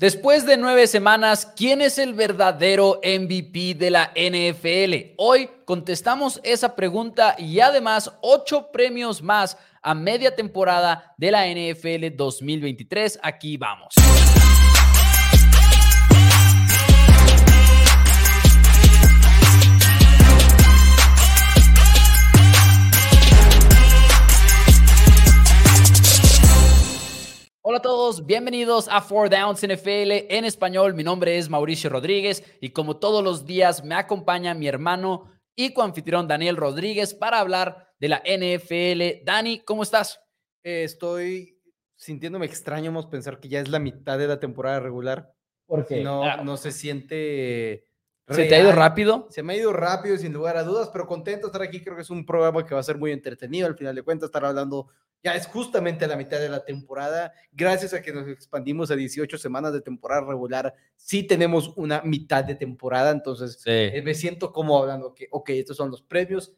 [0.00, 5.12] Después de nueve semanas, ¿quién es el verdadero MVP de la NFL?
[5.18, 12.16] Hoy contestamos esa pregunta y además ocho premios más a media temporada de la NFL
[12.16, 13.18] 2023.
[13.22, 13.92] Aquí vamos.
[27.62, 30.94] Hola a todos, bienvenidos a Four Downs NFL en español.
[30.94, 35.74] Mi nombre es Mauricio Rodríguez y como todos los días me acompaña mi hermano y
[35.74, 39.24] coanfitrión Daniel Rodríguez para hablar de la NFL.
[39.24, 40.20] Dani, ¿cómo estás?
[40.62, 41.58] Eh, estoy
[41.96, 45.34] sintiéndome extraño, vamos a pensar que ya es la mitad de la temporada regular.
[45.66, 46.38] Porque no, Ah.
[46.42, 47.86] no se siente.
[48.28, 49.26] ¿Se te ha ido rápido?
[49.30, 51.82] Se me ha ido rápido, sin lugar a dudas, pero contento de estar aquí.
[51.82, 53.66] Creo que es un programa que va a ser muy entretenido.
[53.66, 54.88] Al final de cuentas, estar hablando
[55.22, 57.32] ya es justamente la mitad de la temporada.
[57.52, 62.44] Gracias a que nos expandimos a 18 semanas de temporada regular, sí tenemos una mitad
[62.44, 63.10] de temporada.
[63.10, 64.02] Entonces, eh, Sí.
[64.02, 66.52] me siento como hablando que, ok, estos son los premios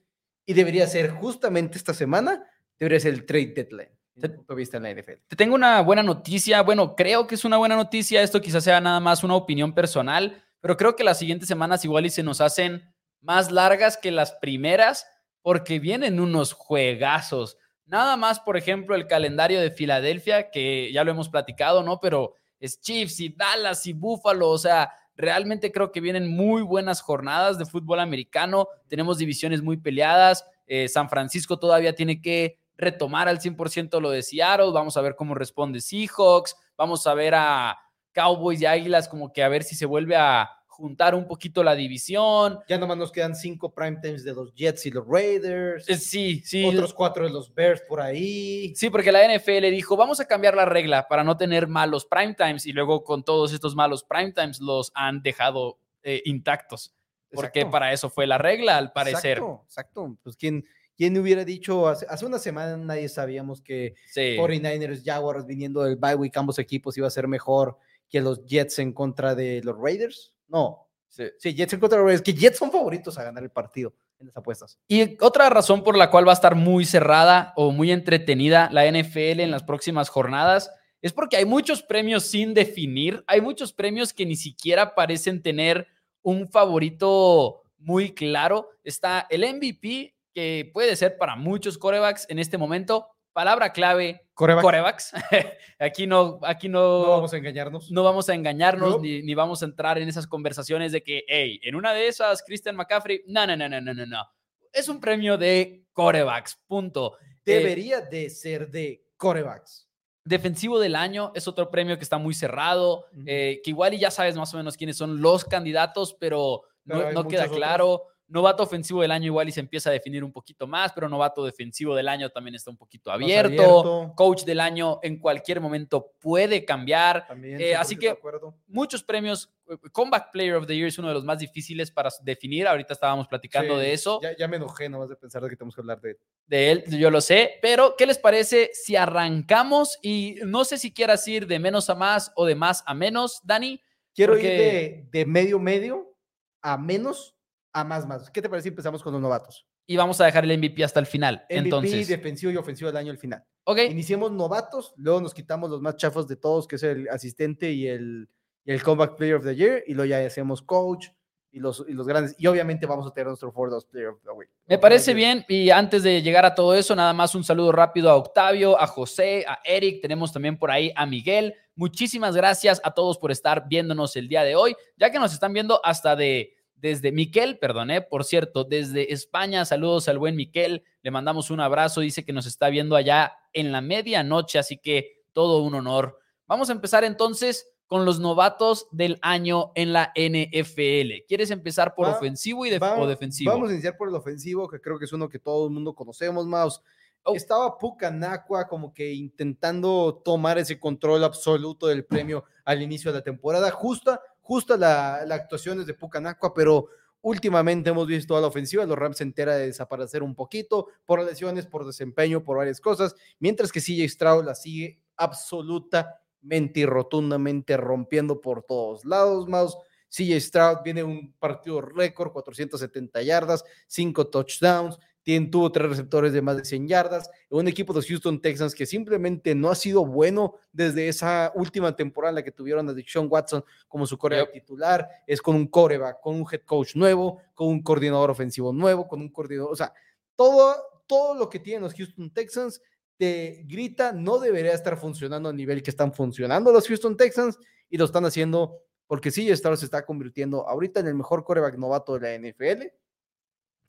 [0.46, 2.44] y debería ser justamente esta semana,
[2.78, 3.90] debería ser el trade deadline.
[4.14, 5.22] De vista en la NFL.
[5.26, 6.60] Te tengo una buena noticia.
[6.62, 8.22] Bueno, creo que es una buena noticia.
[8.22, 12.04] Esto quizás sea nada más una opinión personal, pero creo que las siguientes semanas igual
[12.04, 12.92] y se nos hacen
[13.22, 15.06] más largas que las primeras
[15.40, 17.56] porque vienen unos juegazos.
[17.86, 22.00] Nada más, por ejemplo, el calendario de Filadelfia, que ya lo hemos platicado, ¿no?
[22.00, 27.00] Pero es Chiefs y Dallas y Buffalo, o sea, realmente creo que vienen muy buenas
[27.00, 28.68] jornadas de fútbol americano.
[28.88, 30.44] Tenemos divisiones muy peleadas.
[30.66, 34.72] Eh, San Francisco todavía tiene que retomar al 100% lo de Seattle.
[34.72, 36.56] Vamos a ver cómo responde Seahawks.
[36.76, 37.78] Vamos a ver a
[38.12, 40.50] Cowboys y Águilas como que a ver si se vuelve a
[40.82, 42.58] juntar un poquito la división.
[42.68, 45.88] Ya nomás nos quedan cinco prime times de los Jets y los Raiders.
[45.88, 46.64] Eh, Sí, sí.
[46.64, 48.74] Otros cuatro de los Bears por ahí.
[48.74, 52.34] Sí, porque la NFL dijo, vamos a cambiar la regla para no tener malos prime
[52.34, 56.92] times y luego con todos estos malos prime times los han dejado eh, intactos.
[57.30, 57.70] Porque Exacto.
[57.70, 59.38] para eso fue la regla, al parecer.
[59.38, 60.18] Exacto, exacto.
[60.24, 64.36] Pues quién, quién hubiera dicho, hace, hace una semana nadie sabíamos que Sí.
[64.36, 67.78] 49ers, Jaguars viniendo del bye week, ambos equipos iba a ser mejor
[68.10, 70.34] que los Jets en contra de los Raiders.
[70.52, 70.82] No,
[71.12, 71.54] Sí.
[71.54, 74.78] Jets en contra de que Jets son favoritos a ganar el partido en las apuestas.
[74.88, 78.86] Y otra razón por la cual va a estar muy cerrada o muy entretenida la
[78.86, 80.70] NFL en las próximas jornadas
[81.02, 85.86] es porque hay muchos premios sin definir, hay muchos premios que ni siquiera parecen tener
[86.22, 88.70] un favorito muy claro.
[88.82, 93.08] Está el MVP, que puede ser para muchos corebacks en este momento.
[93.32, 94.62] Palabra clave, Coreback.
[94.62, 95.12] corebacks.
[95.78, 97.90] aquí no, aquí no, No vamos a engañarnos.
[97.90, 98.98] no vamos a engañarnos No.
[99.00, 102.42] ni, ni vamos a entrar en esas conversaciones de que, hey, en una de esas,
[102.42, 104.24] Christian McCaffrey, no, no, no, no, no, no, no.
[104.72, 107.16] Es un premio de corebacks, punto.
[107.44, 109.88] Eh, Debería de ser de corebacks.
[110.24, 114.10] defensivo del año es otro premio que está muy cerrado, eh, que igual y ya
[114.10, 117.56] sabes más o menos quiénes son los candidatos, pero no, Pero hay no queda otros.
[117.56, 118.02] claro.
[118.32, 121.44] Novato ofensivo del año igual y se empieza a definir un poquito más, pero novato
[121.44, 123.62] defensivo del año también está un poquito abierto.
[123.62, 124.12] abierto.
[124.16, 127.26] Coach del año en cualquier momento puede cambiar.
[127.26, 129.50] También, Eh, así 100% que- muchos premios.
[129.68, 132.66] eh, Comeback Player of the Year es uno de los más difíciles para definir.
[132.66, 135.56] Ahorita estábamos platicando Sí, de eso, Ya, ya me enojé nomás de pensar de que
[135.56, 137.58] tenemos que hablar de de él, yo lo sé.
[137.62, 139.98] Pero, ¿qué les parece si arrancamos?
[140.02, 143.40] Y no sé si quieras ir de menos a más o de más a menos,
[143.44, 143.80] Dani.
[144.14, 146.14] Quiero Porque- ir de, de medio medio
[146.60, 147.31] a menos
[147.72, 148.30] a más más.
[148.30, 149.66] ¿Qué te parece si empezamos con los novatos?
[149.86, 151.44] Y vamos a dejar el MVP hasta el final.
[151.50, 153.44] MVP, Entonces, defensivo y ofensivo del año al final.
[153.64, 153.78] ok.
[153.90, 157.88] Iniciemos novatos, luego nos quitamos los más chafos de todos, que es el asistente y
[157.88, 158.28] el,
[158.64, 161.08] y el comeback player of the year, y luego ya hacemos coach
[161.50, 162.34] y los, y los grandes.
[162.38, 164.48] Y obviamente vamos a tener nuestro Downs player of the week.
[164.66, 165.44] Me parece bien.
[165.48, 168.86] Y antes de llegar a todo eso, nada más un saludo rápido a Octavio, a
[168.86, 170.00] José, a Eric.
[170.00, 171.54] Tenemos también por ahí a Miguel.
[171.74, 175.52] Muchísimas gracias a todos por estar viéndonos el día de hoy, ya que nos están
[175.52, 179.64] viendo hasta de desde Miquel, perdón, eh, por cierto, desde España.
[179.64, 180.82] Saludos al buen Miquel.
[181.02, 182.00] Le mandamos un abrazo.
[182.00, 186.18] Dice que nos está viendo allá en la medianoche, así que todo un honor.
[186.46, 191.24] Vamos a empezar entonces con los novatos del año en la NFL.
[191.28, 193.52] ¿Quieres empezar por Va- ofensivo y def- Va- o defensivo?
[193.52, 195.94] Vamos a iniciar por el ofensivo, que creo que es uno que todo el mundo
[195.94, 196.82] conocemos, Maus.
[197.24, 197.34] Oh.
[197.36, 203.24] Estaba Pucanacua como que intentando tomar ese control absoluto del premio al inicio de la
[203.24, 203.70] temporada.
[203.70, 206.88] Justa, justa la, actuación es de Pucanacua, pero
[207.22, 208.84] últimamente hemos visto toda la ofensiva.
[208.84, 213.14] Los Rams se entera de desaparecer un poquito por lesiones, por desempeño, por varias cosas,
[213.38, 219.76] mientras que CJ Stroud la sigue absolutamente y rotundamente rompiendo por todos lados, Maus.
[220.10, 226.56] CJ Stroud viene un partido récord, 470 yardas, 5 touchdowns, tuvo tres receptores de más
[226.56, 227.30] de 100 yardas.
[227.48, 231.94] Un equipo de los Houston Texans que simplemente no ha sido bueno desde esa última
[231.94, 235.08] temporada en la que tuvieron a Sean Watson como su coreback titular.
[235.26, 239.20] Es con un coreback, con un head coach nuevo, con un coordinador ofensivo nuevo, con
[239.20, 239.72] un coordinador.
[239.72, 239.92] O sea,
[240.34, 240.74] todo,
[241.06, 242.80] todo lo que tienen los Houston Texans
[243.16, 247.58] te grita no debería estar funcionando a nivel que están funcionando los Houston Texans
[247.88, 251.76] y lo están haciendo porque sí, Star se está convirtiendo ahorita en el mejor coreback
[251.76, 252.86] novato de la NFL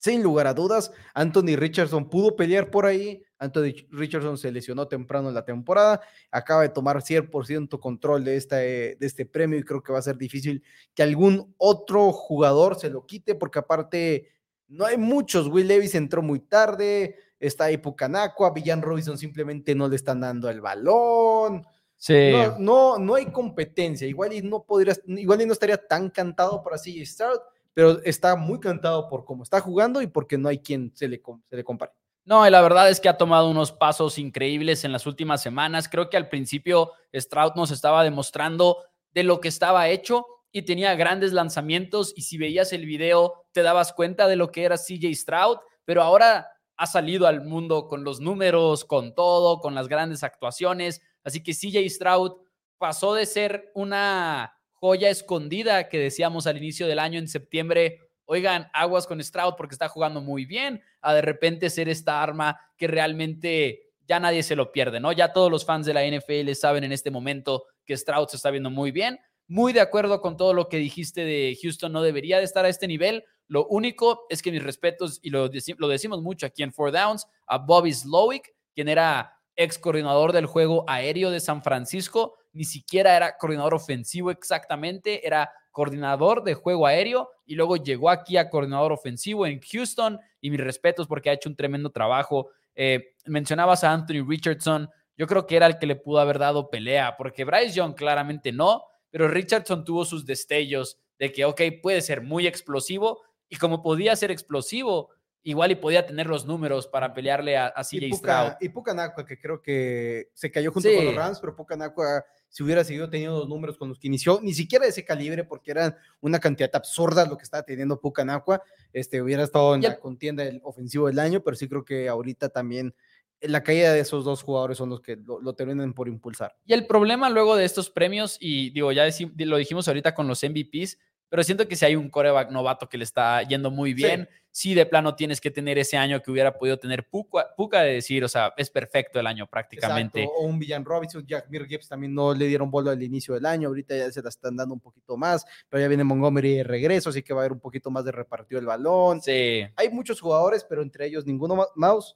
[0.04, 3.24] sin lugar a dudas, Anthony Richardson pudo pelear por ahí.
[3.38, 8.56] Anthony Richardson se lesionó temprano en la temporada, acaba de tomar 100% control de este,
[8.56, 10.62] de este premio y creo que va a ser difícil
[10.94, 14.28] que algún otro jugador se lo quite porque aparte
[14.68, 15.48] no hay muchos.
[15.48, 20.50] Will Levis entró muy tarde, está ahí Pucanacua, Villan Robinson simplemente no le están dando
[20.50, 21.66] el balón.
[21.96, 22.34] Sí.
[22.60, 24.06] No, no, hay competencia.
[24.06, 27.40] Igual y no podrías, igual y no estaría tan cantado por así Stroud,
[27.74, 31.22] pero está muy cantado por cómo está jugando y porque no hay quien se le,
[31.50, 31.92] se le compare.
[32.26, 35.90] No, y la verdad es que ha tomado unos pasos increíbles en las últimas semanas.
[35.90, 38.78] Creo que al principio Stroud nos estaba demostrando
[39.12, 43.62] de lo que estaba hecho y tenía grandes lanzamientos y si veías el video te
[43.62, 46.48] dabas cuenta de lo que era CJ Stroud, pero ahora
[46.78, 51.02] ha salido al mundo con los números, con todo, con las grandes actuaciones.
[51.24, 52.38] Así que CJ Stroud
[52.78, 58.70] pasó de ser una joya escondida que decíamos al inicio del año en septiembre, oigan,
[58.74, 62.88] aguas con Stroud porque está jugando muy bien, a de repente ser esta arma que
[62.88, 65.14] realmente ya nadie se lo pierde, ¿no?
[65.14, 68.52] Ya todos los fans de la NFL saben en este momento que Stroud se está
[68.52, 69.22] viendo muy bien.
[69.48, 72.70] Muy de acuerdo con todo lo que dijiste de Houston, no debería de estar a
[72.70, 73.24] este nivel.
[73.48, 77.26] Lo único es que mis respetos, y lo, lo decimos mucho aquí en Four Downs,
[77.48, 83.16] a Bobby Slowick, quien era ex coordinador del juego aéreo de San Francisco, ni siquiera
[83.16, 88.92] era coordinador ofensivo exactamente, era coordinador de juego aéreo y luego llegó aquí a coordinador
[88.92, 92.50] ofensivo en Houston y mis respetos porque ha hecho un tremendo trabajo.
[92.76, 96.70] Eh, mencionabas a Anthony Richardson, yo creo que era el que le pudo haber dado
[96.70, 102.02] pelea porque Bryce Young claramente no, pero Richardson tuvo sus destellos de que, ok, puede
[102.02, 105.10] ser muy explosivo y como podía ser explosivo,
[105.44, 108.54] igual y podía tener los números para pelearle a, a CJ Stroud.
[108.62, 112.84] Y Pucanacua, que creo que se cayó junto con los Rams, pero Pucanacua, si hubiera
[112.84, 115.96] seguido teniendo los números con los que inició, ni siquiera de ese calibre, porque eran
[116.22, 118.62] una cantidad absurda lo que estaba teniendo Pucanacua,
[118.94, 122.50] este, hubiera estado en la contienda del ofensivo del año, pero sí creo que ahorita
[122.50, 122.96] también
[123.42, 126.56] la caída de esos dos jugadores son los que lo, lo, terminan por impulsar.
[126.66, 129.06] Y el problema luego de estos premios, y digo, ya
[129.38, 130.98] lo dijimos ahorita con los MVPs,
[131.34, 134.76] pero siento que si hay un coreback novato que le está yendo muy bien, sí.
[134.76, 138.30] de plano tienes que tener ese año que hubiera podido tener Puka, de decir, o
[138.30, 140.30] sea, es perfecto el año prácticamente.
[140.32, 143.48] O un Villan Robinson, Jack Mir Gibbs también no le dieron bola al inicio del
[143.48, 146.64] año, ahorita ya se la están dando un poquito más, pero ya viene Montgomery de
[146.66, 149.20] regreso, así que va a haber un poquito más de repartido el balón.
[149.20, 149.64] Sí.
[149.76, 152.16] Hay muchos jugadores, pero entre ellos ninguno más.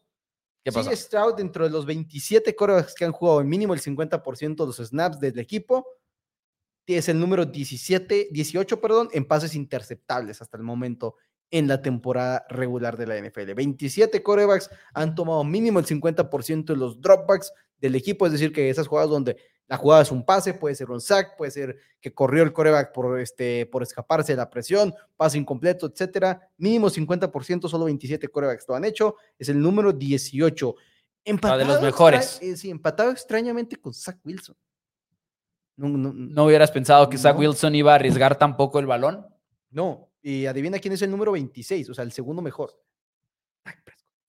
[0.63, 0.91] ¿Qué pasa?
[0.91, 4.77] Sí, Stroud dentro de los 27 corebacks que han jugado mínimo el 50% de los
[4.77, 5.87] snaps del equipo,
[6.95, 11.15] es el número 17, 18, perdón, en pases interceptables hasta el momento
[11.51, 13.53] en la temporada regular de la NFL.
[13.53, 18.69] 27 corebacks han tomado mínimo el 50% de los dropbacks del equipo, es decir, que
[18.69, 19.37] esas jugadas donde
[19.67, 22.93] la jugada es un pase, puede ser un sack, puede ser que corrió el coreback
[22.93, 26.49] por, este, por escaparse de la presión, pase incompleto, etcétera.
[26.57, 30.75] Mínimo 50%, solo 27 corebacks lo han hecho, es el número 18.
[31.25, 32.39] Empatado, de los mejores.
[32.41, 34.55] Eh, sí, empatado extrañamente con Zach Wilson.
[35.77, 39.27] No, hubieras pensado que Zach Wilson iba a arriesgar tampoco el balón?
[39.69, 42.81] No, y adivina quién es el número 26, o sea, el segundo mejor.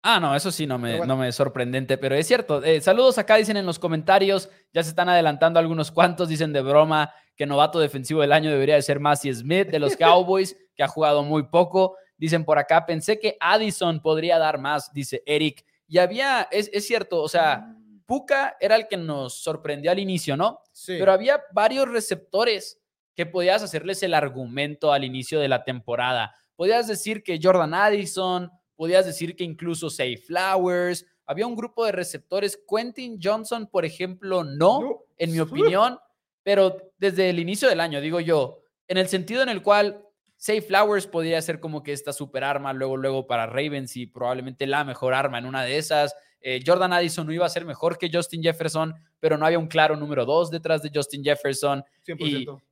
[0.03, 2.63] Ah, no, eso sí no me, no me es sorprendente, pero es cierto.
[2.63, 6.61] Eh, saludos acá, dicen en los comentarios, ya se están adelantando algunos cuantos, dicen de
[6.61, 10.83] broma que novato defensivo del año debería de ser Massey Smith de los Cowboys, que
[10.83, 11.95] ha jugado muy poco.
[12.17, 15.65] Dicen por acá, pensé que Addison podría dar más, dice Eric.
[15.87, 17.76] Y había, es, es cierto, o sea,
[18.07, 20.61] Puka era el que nos sorprendió al inicio, ¿no?
[20.71, 20.95] Sí.
[20.97, 22.81] Pero había varios receptores
[23.13, 26.33] que podías hacerles el argumento al inicio de la temporada.
[26.55, 31.91] Podías decir que Jordan Addison, podías decir que incluso Say Flowers, había un grupo de
[31.91, 32.57] receptores.
[32.67, 35.99] Quentin Johnson, por ejemplo, no, en mi opinión,
[36.43, 40.01] pero desde el inicio del año, digo yo, en el sentido en el cual
[40.37, 44.67] Say Flowers podría ser como que esta super arma luego, luego para Ravens y probablemente
[44.67, 46.15] la mejor arma en una de esas.
[46.41, 49.67] Eh, Jordan Addison no iba a ser mejor que Justin Jefferson, pero no había un
[49.67, 51.83] claro número dos detrás de Justin Jefferson.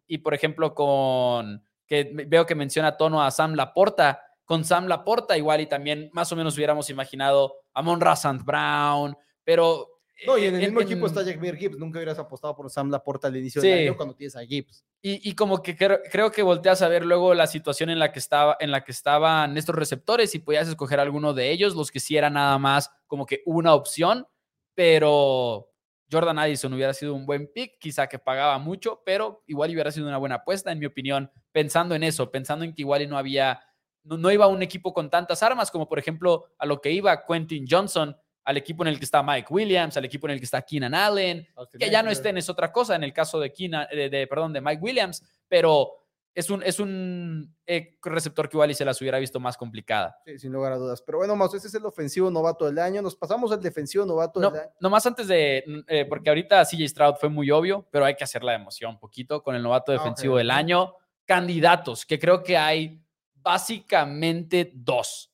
[0.07, 5.37] Y, por ejemplo, con que veo que menciona tono a Sam Laporta, con Sam Laporta
[5.37, 9.94] igual y también más o menos hubiéramos imaginado a Monra Brown, pero
[10.25, 11.77] no, y en el mismo equipo está Jack Gibbs.
[11.77, 14.85] Nunca hubieras apostado por Sam Laporta al inicio del año cuando tienes a Gibbs.
[15.01, 18.57] Y, como que creo, que volteas a ver luego la situación en la que estaba,
[18.59, 22.17] en la que estaban estos receptores y podías escoger alguno de ellos, los que sí
[22.17, 24.25] era nada más como que una opción,
[24.73, 25.69] pero
[26.11, 30.07] Jordan Addison hubiera sido un buen pick, quizá que pagaba mucho, pero igual hubiera sido
[30.07, 33.61] una buena apuesta, en mi opinión, pensando en eso, pensando en que igual no había,
[34.03, 37.25] no, no iba un equipo con tantas armas como por ejemplo a lo que iba
[37.25, 40.45] Quentin Johnson, al equipo en el que está Mike Williams, al equipo en el que
[40.45, 41.47] está Keenan Allen,
[41.77, 44.61] que ya no estén es otra cosa en el caso de Keenan, de, perdón, de
[44.61, 49.17] Mike Williams, pero es un, es un eh, receptor que igual y se las hubiera
[49.17, 50.19] visto más complicada.
[50.25, 51.01] Sí, sin lugar a dudas.
[51.01, 53.01] Pero bueno, más ese es el ofensivo novato del año.
[53.01, 54.71] Nos pasamos al defensivo novato no, del año.
[54.81, 58.43] Nomás antes de, eh, porque ahorita CJ Stroud fue muy obvio, pero hay que hacer
[58.43, 60.93] la emoción un poquito con el novato ah, defensivo del año.
[61.25, 63.01] Candidatos, que creo que hay
[63.35, 65.31] básicamente dos.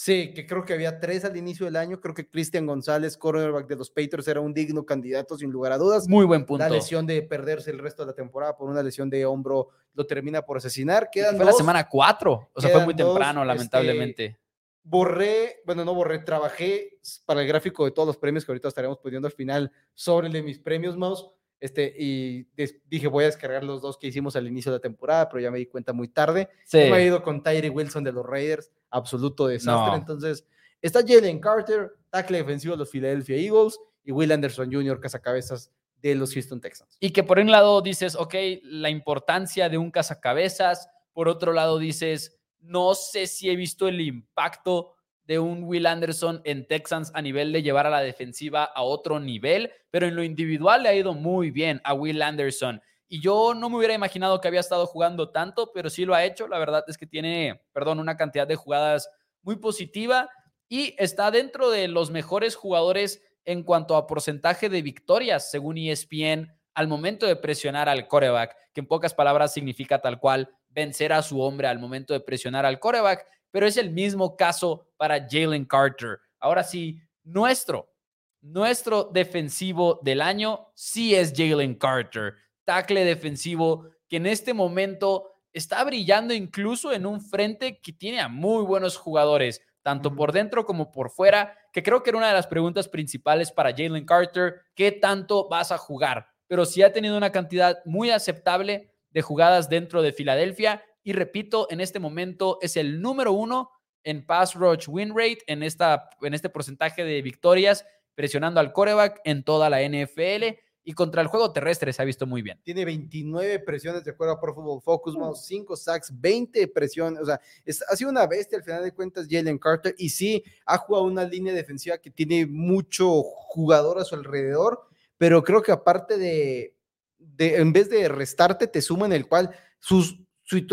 [0.00, 2.00] Sí, que creo que había tres al inicio del año.
[2.00, 5.76] Creo que Cristian González, cornerback de los Patriots, era un digno candidato, sin lugar a
[5.76, 6.06] dudas.
[6.06, 6.62] Muy buen punto.
[6.62, 10.06] La lesión de perderse el resto de la temporada por una lesión de hombro lo
[10.06, 11.10] termina por asesinar.
[11.10, 14.38] Quedan fue la semana cuatro, o sea, fue muy temprano, este, lamentablemente.
[14.84, 18.98] borré, bueno, no borré, trabajé para el gráfico de todos los premios que ahorita estaremos
[18.98, 21.28] poniendo al final sobre el de mis premios, Mouse.
[21.60, 22.46] Este, y
[22.88, 25.50] dije, voy a descargar los dos que hicimos al inicio de la temporada, pero ya
[25.50, 26.48] me di cuenta muy tarde.
[26.64, 26.78] Sí.
[26.78, 29.96] Me he ido con Tyree Wilson de los Raiders, absoluto desastre.
[29.96, 30.46] Entonces,
[30.80, 36.14] está Jalen Carter, tackle defensivo de los Philadelphia Eagles, y Will Anderson Jr., cazacabezas de
[36.14, 36.96] los Houston Texans.
[37.00, 41.78] Y que por un lado dices, ok, la importancia de un cazacabezas, por otro lado
[41.78, 44.94] dices, no sé si he visto el impacto
[45.28, 49.20] de un Will Anderson en Texans a nivel de llevar a la defensiva a otro
[49.20, 52.80] nivel, pero en lo individual le ha ido muy bien a Will Anderson.
[53.08, 56.24] Y yo no me hubiera imaginado que había estado jugando tanto, pero sí lo ha
[56.24, 56.48] hecho.
[56.48, 59.10] La verdad es que tiene, perdón, una cantidad de jugadas
[59.42, 60.30] muy positiva
[60.66, 66.50] y está dentro de los mejores jugadores en cuanto a porcentaje de victorias, según ESPN,
[66.72, 71.22] al momento de presionar al coreback, que en pocas palabras significa tal cual vencer a
[71.22, 75.64] su hombre al momento de presionar al coreback pero es el mismo caso para Jalen
[75.64, 76.18] Carter.
[76.38, 77.92] Ahora sí, nuestro,
[78.40, 85.82] nuestro defensivo del año sí es Jalen Carter, tackle defensivo que en este momento está
[85.84, 90.92] brillando incluso en un frente que tiene a muy buenos jugadores, tanto por dentro como
[90.92, 94.92] por fuera, que creo que era una de las preguntas principales para Jalen Carter, ¿qué
[94.92, 96.28] tanto vas a jugar?
[96.46, 101.68] Pero sí ha tenido una cantidad muy aceptable de jugadas dentro de Filadelfia y repito,
[101.70, 103.70] en este momento es el número uno
[104.04, 109.22] en pass rush win rate, en, esta, en este porcentaje de victorias, presionando al coreback
[109.24, 112.60] en toda la NFL y contra el juego terrestre se ha visto muy bien.
[112.62, 117.40] Tiene 29 presiones de acuerdo a Pro Football Focus, 5 sacks, 20 presiones, o sea,
[117.88, 121.24] ha sido una bestia al final de cuentas Jalen Carter y sí ha jugado una
[121.24, 124.82] línea defensiva que tiene mucho jugador a su alrededor,
[125.16, 126.74] pero creo que aparte de,
[127.16, 130.27] de en vez de restarte, te suma en el cual sus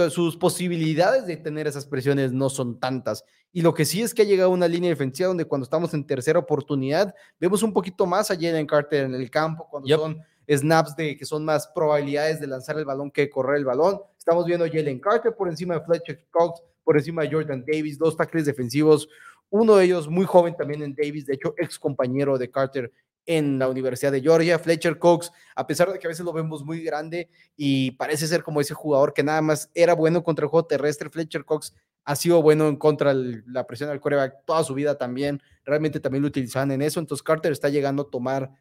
[0.09, 3.25] sus posibilidades de tener esas presiones no son tantas.
[3.51, 6.05] Y lo que sí es que ha llegado una línea defensiva donde cuando estamos en
[6.05, 10.95] tercera oportunidad, vemos un poquito más a Jalen Carter en el campo, cuando son snaps
[10.95, 13.99] de que son más probabilidades de lanzar el balón que correr el balón.
[14.17, 17.97] Estamos viendo a Jalen Carter por encima de Fletcher Cox, por encima de Jordan Davis,
[17.97, 19.09] dos tackles defensivos,
[19.49, 22.91] uno de ellos muy joven también en Davis, de hecho ex compañero de Carter
[23.25, 24.59] en la Universidad de Georgia.
[24.59, 28.43] Fletcher Cox, a pesar de que a veces lo vemos muy grande y parece ser
[28.43, 31.73] como ese jugador que nada más era bueno contra el juego terrestre, Fletcher Cox
[32.05, 35.41] ha sido bueno en contra de la presión del coreback toda su vida también.
[35.63, 36.99] Realmente también lo utilizaban en eso.
[36.99, 38.51] Entonces Carter está llegando a tomar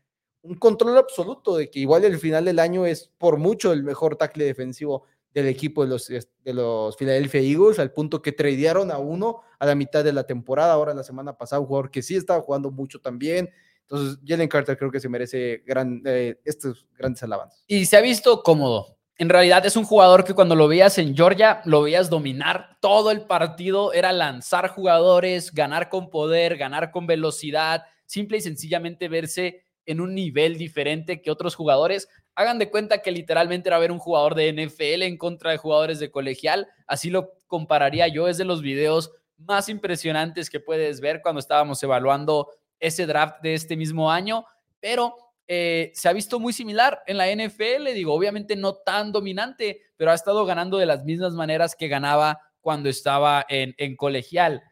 [0.41, 4.17] un control absoluto de que igual el final del año es por mucho el mejor
[4.17, 5.05] tackle defensivo
[5.35, 9.67] del equipo de los, de los Philadelphia Eagles, al punto que tradearon a uno a
[9.67, 10.73] la mitad de la temporada.
[10.73, 13.51] Ahora la semana pasada, un jugador que sí estaba jugando mucho también.
[13.89, 17.63] Entonces, Jalen Carter creo que se merece eh, estos grandes alabanzas.
[17.67, 18.99] Y se ha visto cómodo.
[19.17, 23.13] En realidad es un jugador que cuando lo veías en Georgia, lo veías dominar todo
[23.13, 29.63] el partido, era lanzar jugadores, ganar con poder, ganar con velocidad, simple y sencillamente verse
[29.87, 32.09] en un nivel diferente que otros jugadores.
[32.35, 36.01] Hagan de cuenta que literalmente era ver un jugador de NFL en contra de jugadores
[36.01, 36.67] de colegial.
[36.89, 38.27] Así lo compararía yo.
[38.27, 43.55] Es de los videos más impresionantes que puedes ver cuando estábamos evaluando ese draft de
[43.55, 44.45] este mismo año,
[44.81, 45.17] pero
[45.47, 50.11] eh, se ha visto muy similar en la NFL, digo, obviamente no tan dominante, pero
[50.11, 54.63] ha estado ganando de las mismas maneras que ganaba cuando estaba en, en colegial.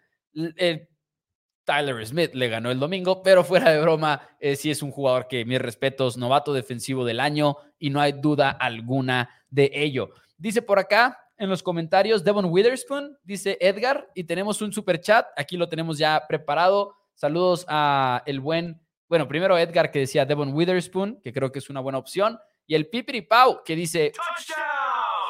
[1.64, 5.28] Tyler Smith le ganó el domingo, pero fuera de broma, eh, sí es un jugador
[5.28, 10.10] que, mis respetos, novato defensivo del año y no hay duda alguna de ello.
[10.36, 15.26] Dice por acá en los comentarios Devon Witherspoon, dice Edgar, y tenemos un super chat,
[15.36, 16.96] aquí lo tenemos ya preparado.
[17.14, 21.70] Saludos a el buen, bueno, primero Edgar que decía Devon Witherspoon, que creo que es
[21.70, 24.12] una buena opción, y el Pipiri Pau que dice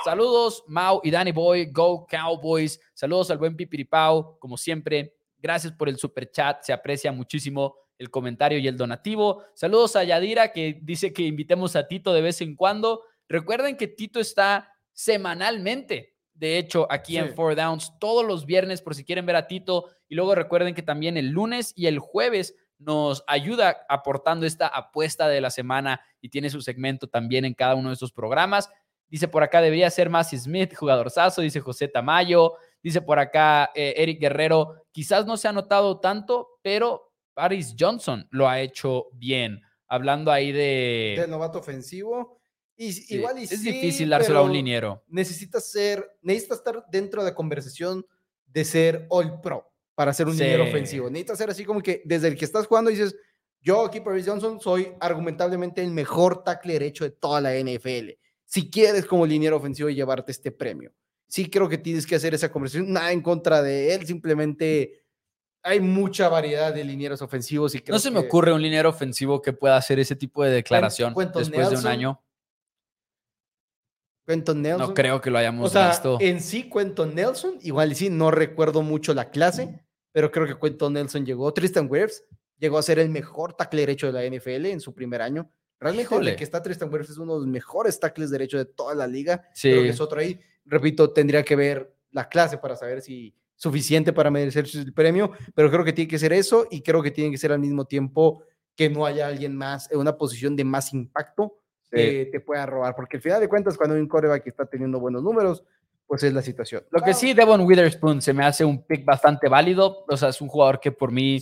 [0.04, 2.80] Saludos, Mau y Danny Boy, Go Cowboys.
[2.92, 5.14] Saludos al buen Pipiripao, como siempre.
[5.38, 9.44] Gracias por el super chat, se aprecia muchísimo el comentario y el donativo.
[9.54, 13.04] Saludos a Yadira, que dice que invitemos a Tito de vez en cuando.
[13.28, 18.94] Recuerden que Tito está semanalmente, de hecho, aquí en Four Downs, todos los viernes, por
[18.94, 19.90] si quieren ver a Tito.
[20.08, 25.28] Y luego recuerden que también el lunes y el jueves nos ayuda aportando esta apuesta
[25.28, 28.68] de la semana y tiene su segmento también en cada uno de estos programas.
[29.08, 32.54] Dice por acá, debería ser Massey Smith, jugador sazo, dice José Tamayo.
[32.82, 38.26] Dice por acá eh, Eric Guerrero, quizás no se ha notado tanto, pero Paris Johnson
[38.30, 39.60] lo ha hecho bien.
[39.86, 41.16] Hablando ahí de...
[41.18, 42.41] De novato ofensivo.
[42.76, 45.04] Y, igual es difícil dárselo a un liniero.
[45.08, 48.04] Necesitas ser, necesitas estar dentro de la conversación
[48.46, 51.10] de ser All Pro para ser un liniero ofensivo.
[51.10, 53.14] Necesitas ser así como que desde el que estás jugando dices,
[53.60, 58.10] yo aquí Paris Johnson soy argumentablemente el mejor tackle derecho de toda la NFL.
[58.44, 60.92] Si quieres como liniero ofensivo llevarte este premio.
[61.28, 62.92] Sí creo que tienes que hacer esa conversación.
[62.92, 65.02] Nada en contra de él, simplemente
[65.62, 67.74] hay mucha variedad de linieros ofensivos.
[67.74, 71.14] Y no se me ocurre un liniero ofensivo que pueda hacer ese tipo de declaración
[71.14, 72.21] después de un año.
[74.26, 74.88] Quentin Nelson.
[74.88, 78.82] No creo que lo hayamos o sea, En sí, Quentin Nelson, igual sí, no recuerdo
[78.82, 81.52] mucho la clase, pero creo que Quentin Nelson llegó.
[81.52, 82.24] Tristan Wirfs
[82.58, 85.50] llegó a ser el mejor tackle derecho de la NFL en su primer año.
[85.80, 88.94] Realmente el que está Tristan Wirfs es uno de los mejores tackles derecho de toda
[88.94, 89.48] la liga.
[89.52, 89.70] Sí.
[89.70, 90.38] Creo que es otro ahí.
[90.64, 95.70] Repito, tendría que ver la clase para saber si suficiente para merecer el premio, pero
[95.70, 98.44] creo que tiene que ser eso y creo que tiene que ser al mismo tiempo
[98.74, 101.61] que no haya alguien más en una posición de más impacto
[101.92, 104.66] que te pueda robar, porque al final de cuentas cuando hay un coreback que está
[104.66, 105.64] teniendo buenos números,
[106.06, 106.84] pues es la situación.
[106.90, 110.40] Lo que sí, Devon Witherspoon se me hace un pick bastante válido, o sea, es
[110.40, 111.38] un jugador que por mí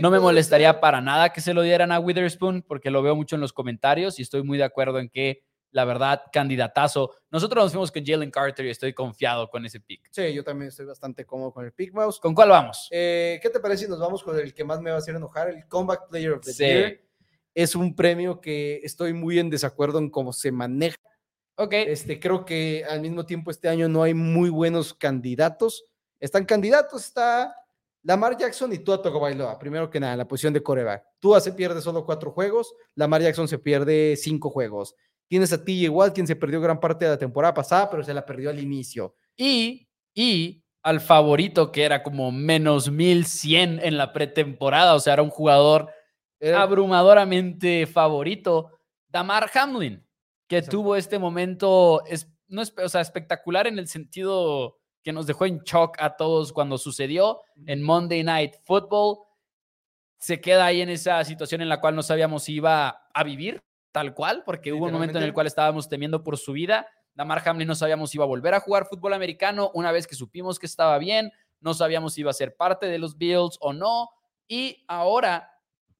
[0.00, 3.34] no me molestaría para nada que se lo dieran a Witherspoon, porque lo veo mucho
[3.34, 5.42] en los comentarios y estoy muy de acuerdo en que
[5.74, 7.16] la verdad, candidatazo.
[7.32, 10.08] Nosotros nos fuimos con Jalen Carter y estoy confiado con ese pick.
[10.08, 12.20] Sí, yo también estoy bastante cómodo con el pick mouse.
[12.20, 12.88] ¿Con cuál vamos?
[12.92, 15.16] Eh, ¿Qué te parece si nos vamos con el que más me va a hacer
[15.16, 17.00] enojar, el Comeback Player of the Year?
[17.54, 20.98] Es un premio que estoy muy en desacuerdo en cómo se maneja.
[21.56, 21.72] Ok.
[21.72, 25.84] Este, creo que al mismo tiempo este año no hay muy buenos candidatos.
[26.18, 27.54] Están candidatos, está
[28.04, 31.04] Lamar Jackson y Tua Tagovailoa, primero que nada, la posición de coreback.
[31.20, 34.94] Tua se pierde solo cuatro juegos, Lamar Jackson se pierde cinco juegos.
[35.26, 38.12] Tienes a ti igual, quien se perdió gran parte de la temporada pasada, pero se
[38.12, 39.16] la perdió al inicio.
[39.36, 45.22] Y, y al favorito, que era como menos 1100 en la pretemporada, o sea, era
[45.22, 45.88] un jugador
[46.52, 48.70] abrumadoramente favorito,
[49.08, 50.04] Damar Hamlin,
[50.48, 55.26] que tuvo este momento es, no es, o sea, espectacular en el sentido que nos
[55.26, 59.18] dejó en shock a todos cuando sucedió en Monday Night Football.
[60.18, 63.62] Se queda ahí en esa situación en la cual no sabíamos si iba a vivir
[63.92, 66.88] tal cual, porque hubo un momento en el cual estábamos temiendo por su vida.
[67.14, 70.16] Damar Hamlin no sabíamos si iba a volver a jugar fútbol americano una vez que
[70.16, 71.30] supimos que estaba bien,
[71.60, 74.10] no sabíamos si iba a ser parte de los Bills o no.
[74.48, 75.53] Y ahora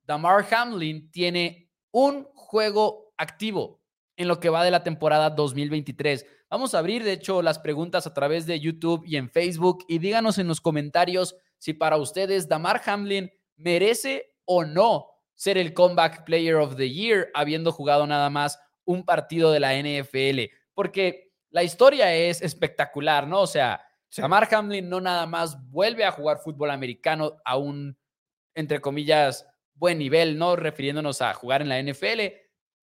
[0.05, 3.81] Damar Hamlin tiene un juego activo
[4.17, 6.27] en lo que va de la temporada 2023.
[6.51, 9.99] Vamos a abrir, de hecho, las preguntas a través de YouTube y en Facebook y
[9.99, 16.25] díganos en los comentarios si para ustedes Damar Hamlin merece o no ser el Comeback
[16.25, 20.55] Player of the Year, habiendo jugado nada más un partido de la NFL.
[20.75, 23.41] Porque la historia es espectacular, ¿no?
[23.41, 27.99] O sea, Samar Hamlin no nada más vuelve a jugar fútbol americano a un,
[28.55, 32.21] entre comillas, buen nivel, no refiriéndonos a jugar en la NFL,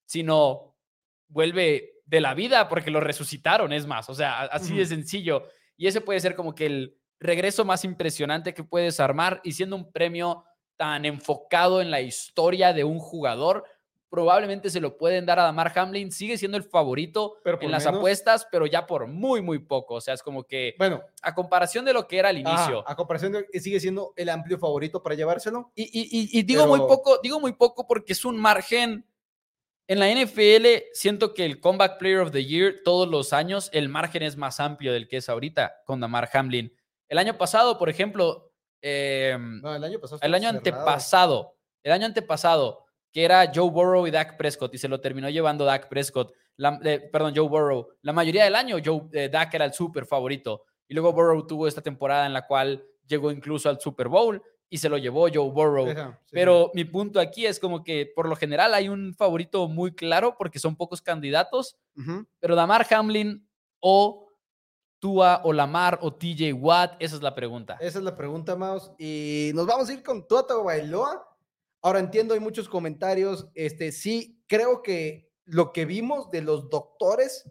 [0.04, 0.76] sino
[1.28, 5.48] vuelve de la vida porque lo resucitaron, es más, o sea, así de sencillo.
[5.76, 9.76] Y ese puede ser como que el regreso más impresionante que puedes armar y siendo
[9.76, 10.44] un premio
[10.76, 13.64] tan enfocado en la historia de un jugador,
[14.10, 16.12] probablemente se lo pueden dar a Damar Hamlin.
[16.12, 19.94] Sigue siendo el favorito en las apuestas, pero ya por muy, muy poco.
[19.94, 20.74] O sea, es como que.
[20.76, 21.02] Bueno.
[21.22, 22.86] A comparación de lo que era al inicio.
[22.86, 25.72] a comparación de sigue siendo el amplio favorito para llevárselo.
[25.74, 29.06] Y, digo muy poco, digo muy poco porque es un margen.
[29.86, 33.88] En la NFL, siento que el Comeback Player of the Year, todos los años, el
[33.88, 36.72] margen es más amplio del que es ahorita con Damar Hamlin.
[37.08, 38.50] El año pasado, por ejemplo,
[38.82, 41.56] Em, el año El año antepasado.
[41.82, 45.64] El año antepasado, que era Joe Burrow y Dak Prescott, y se lo terminó llevando
[45.64, 46.32] Dak Prescott.
[46.84, 47.88] Eh, perdón, Joe Burrow.
[48.02, 50.64] La mayoría del año, Joe, eh, Dak era el súper favorito.
[50.86, 54.78] Y luego Burrow tuvo esta temporada en la cual llegó incluso al Super Bowl y
[54.78, 56.16] se lo llevó Joe Burrow.
[56.30, 60.36] Pero mi punto aquí es como que por lo general hay un favorito muy claro
[60.38, 61.76] porque son pocos candidatos,
[62.38, 63.46] pero Damar Hamlin
[63.80, 64.28] o
[65.00, 66.96] Tua o Lamar o TJ Watt?
[67.00, 67.78] Esa es la pregunta.
[67.80, 68.92] Esa es la pregunta, Maus.
[68.98, 71.26] Y nos vamos a ir con Tua Bailoa.
[71.82, 73.48] Ahora entiendo, hay muchos comentarios.
[73.54, 77.50] Este, sí, creo que lo que vimos de los doctores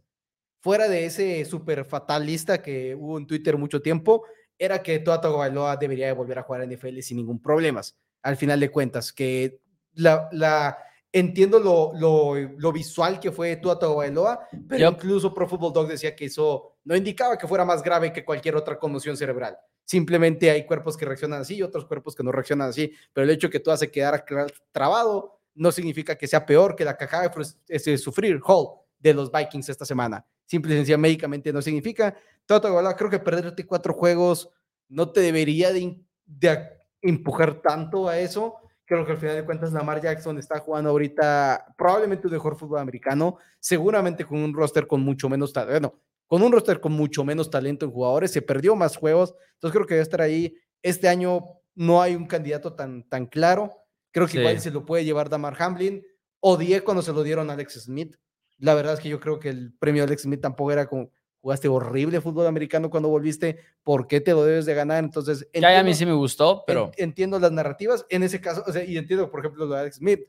[0.62, 4.26] fuera de ese súper fatalista que hubo en Twitter mucho tiempo,
[4.58, 7.82] era que Tua Tagovailoa debería de volver a jugar en NFL sin ningún problema.
[8.22, 9.62] Al final de cuentas, que
[9.94, 10.78] la
[11.12, 16.16] entiendo lo, lo, lo, visual que fue Tua Tagovailoa, pero incluso Pro Football Dog decía
[16.16, 19.58] que eso no indicaba que fuera más grave que cualquier otra conmoción cerebral.
[19.84, 23.32] Simplemente hay cuerpos que reaccionan así y otros cuerpos que no reaccionan así, pero el
[23.32, 24.24] hecho que tú se quedara
[24.72, 27.28] trabado no significa que sea peor que la caja
[27.68, 28.68] de sufrir Hall
[29.00, 30.24] de los Vikings esta semana.
[30.46, 32.16] Simple y sencillamente médicamente no significa.
[32.46, 34.50] Tua creo que perderte cuatro juegos
[34.88, 36.70] no te debería de, de
[37.02, 38.58] empujar tanto a eso
[38.90, 42.80] Creo que al final de cuentas Lamar Jackson está jugando ahorita probablemente un mejor fútbol
[42.80, 47.24] americano, seguramente con un roster con mucho menos talento, bueno, con un roster con mucho
[47.24, 50.56] menos talento en jugadores, se perdió más juegos, entonces creo que debe estar ahí.
[50.82, 51.44] Este año
[51.76, 53.70] no hay un candidato tan, tan claro,
[54.10, 56.04] creo que igual se lo puede llevar Damar Hamlin,
[56.40, 58.16] odié cuando se lo dieron a Alex Smith,
[58.58, 61.68] la verdad es que yo creo que el premio Alex Smith tampoco era como jugaste
[61.68, 65.04] horrible fútbol americano cuando volviste, ¿por qué te lo debes de ganar?
[65.04, 66.92] Entonces, ya, a mí sí me gustó, pero...
[66.98, 69.98] entiendo las narrativas, en ese caso, o sea, y entiendo, por ejemplo, lo de Alex
[69.98, 70.22] Smith,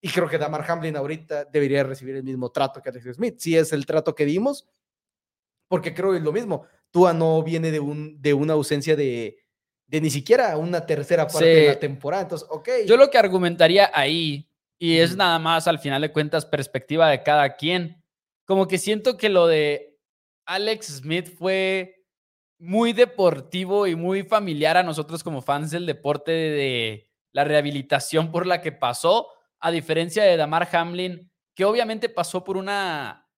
[0.00, 3.56] y creo que Damar Hamlin ahorita debería recibir el mismo trato que Alex Smith, si
[3.56, 4.68] es el trato que dimos,
[5.68, 9.38] porque creo que es lo mismo, Tua no viene de, un, de una ausencia de,
[9.86, 12.68] de ni siquiera una tercera parte de la temporada, entonces, ok.
[12.86, 17.22] Yo lo que argumentaría ahí, y es nada más al final de cuentas perspectiva de
[17.22, 18.02] cada quien,
[18.44, 19.97] como que siento que lo de
[20.48, 22.06] Alex Smith fue
[22.58, 28.46] muy deportivo y muy familiar a nosotros como fans del deporte de la rehabilitación por
[28.46, 29.28] la que pasó,
[29.60, 33.28] a diferencia de Damar Hamlin, que obviamente pasó por una,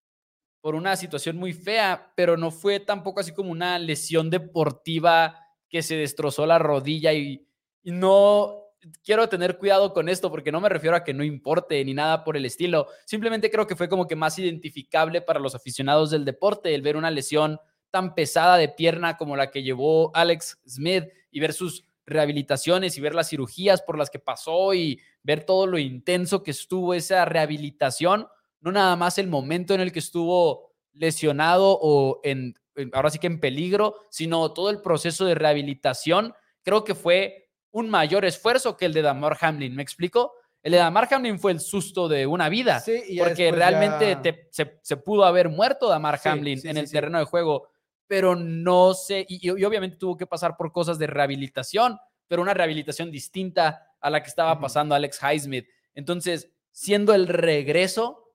[0.60, 5.36] por una situación muy fea, pero no fue tampoco así como una lesión deportiva
[5.68, 7.44] que se destrozó la rodilla y,
[7.82, 8.69] y no
[9.04, 12.24] quiero tener cuidado con esto porque no me refiero a que no importe ni nada
[12.24, 12.88] por el estilo.
[13.04, 16.96] Simplemente creo que fue como que más identificable para los aficionados del deporte el ver
[16.96, 17.58] una lesión
[17.90, 23.00] tan pesada de pierna como la que llevó Alex Smith y ver sus rehabilitaciones y
[23.00, 27.24] ver las cirugías por las que pasó y ver todo lo intenso que estuvo esa
[27.24, 28.26] rehabilitación,
[28.60, 32.54] no nada más el momento en el que estuvo lesionado o en,
[32.92, 37.88] ahora sí que en peligro, sino todo el proceso de rehabilitación, creo que fue un
[37.88, 39.74] mayor esfuerzo que el de Damar Hamlin.
[39.74, 40.32] ¿Me explico?
[40.62, 42.82] El de Damar Hamlin fue el susto de una vida,
[43.18, 47.68] porque realmente se, pudo haber muerto Damar Hamlin en el terreno de juego,
[48.06, 53.10] pero no sé, y, obviamente tuvo que pasar por cosas de rehabilitación, pero una rehabilitación
[53.10, 55.66] distinta a la que estaba pasando Alex Highsmith.
[55.94, 58.34] Entonces, siendo el regreso,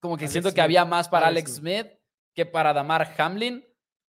[0.00, 1.86] como que siento que había más para Alex Smith
[2.34, 3.64] que para Damar Hamlin.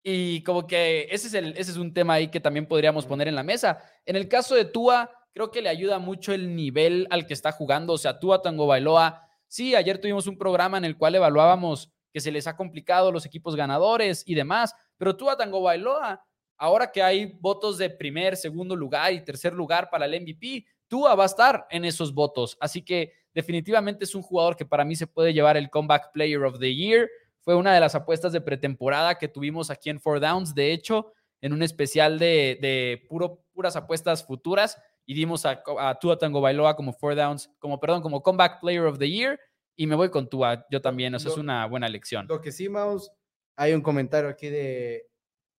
[0.02, 3.28] Y como que ese es, el, ese es un tema ahí que también podríamos poner
[3.28, 3.78] en la mesa.
[4.06, 7.52] En el caso de Tua, creo que le ayuda mucho el nivel al que está
[7.52, 7.92] jugando.
[7.92, 9.22] O sea, Tua Tango Bailoa.
[9.46, 13.26] Sí, ayer tuvimos un programa en el cual evaluábamos que se les ha complicado los
[13.26, 14.74] equipos ganadores y demás.
[14.96, 16.24] Pero Tua Tango Bailoa,
[16.56, 21.14] ahora que hay votos de primer, segundo lugar y tercer lugar para el MVP, Tua
[21.14, 22.56] va a estar en esos votos.
[22.60, 26.42] Así que definitivamente es un jugador que para mí se puede llevar el Comeback Player
[26.44, 27.08] of the Year.
[27.48, 31.14] Fue una de las apuestas de pretemporada que tuvimos aquí en Four Downs, de hecho,
[31.40, 36.76] en un especial de, puro, puras apuestas futuras y dimos a, a Tua Tango Bailoa
[36.76, 39.40] como Four Downs, como, perdón, como Comeback Player of the Year
[39.74, 42.26] y me voy con Tua, yo también, eso es una buena elección.
[42.28, 43.10] Lo que sí, Maus,
[43.56, 45.08] hay un comentario aquí de,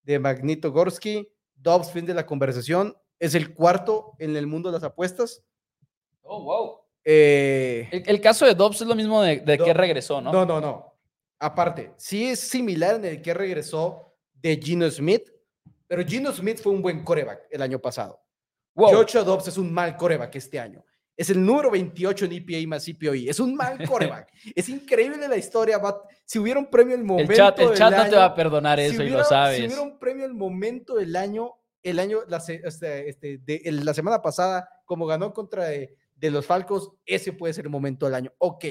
[0.03, 4.73] de Magnito Gorsky, Dobbs, fin de la conversación, es el cuarto en el mundo de
[4.73, 5.43] las apuestas.
[6.21, 6.81] Oh, wow.
[7.03, 10.31] Eh, el, caso de Dobbs es lo mismo de, de que regresó, ¿no?
[10.31, 10.88] No, no, no.
[11.39, 15.31] Aparte, sí es similar en el que regresó de Gino Smith,
[15.87, 18.21] pero Gino Smith fue un buen coreback el año pasado.
[18.75, 18.93] Wow.
[18.93, 20.83] Joshua Dobbs es un mal coreback este año.
[21.17, 23.29] Es el número 28 en EPA más CPOE.
[23.29, 24.31] Es un mal coreback.
[24.55, 25.81] es increíble la historia.
[26.23, 27.31] Si hubiera un premio el momento.
[27.31, 29.57] El chat, el chat no te va a perdonar eso y lo sabes.
[29.57, 33.93] Si hubiera un premio el momento del año, el año, la, este, este, de, la
[33.93, 38.15] semana pasada, como ganó contra de, de, los Falcos, ese puede ser el momento del
[38.15, 38.31] año.
[38.37, 38.65] Ok.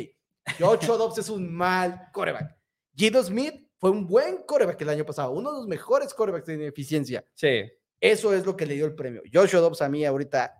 [0.58, 2.57] Joshua Dobbs es un mal coreback.
[2.98, 6.62] Gino Smith fue un buen coreback el año pasado, uno de los mejores corebacks en
[6.62, 7.24] eficiencia.
[7.34, 7.62] Sí.
[8.00, 9.22] Eso es lo que le dio el premio.
[9.32, 10.52] Joshua Dobbs a mí ahorita,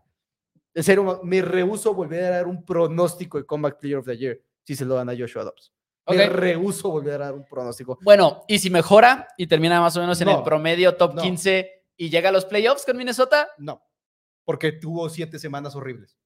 [0.73, 4.41] en serio, me rehuso volver a dar un pronóstico de Comeback Player of the Year
[4.63, 5.73] si se lo dan a Joshua Dobbs.
[6.07, 7.99] Me rehuso volver a dar un pronóstico.
[8.03, 12.09] Bueno, y si mejora y termina más o menos en el promedio top 15 y
[12.09, 13.49] llega a los playoffs con Minnesota?
[13.59, 13.83] No,
[14.45, 16.17] porque tuvo siete semanas horribles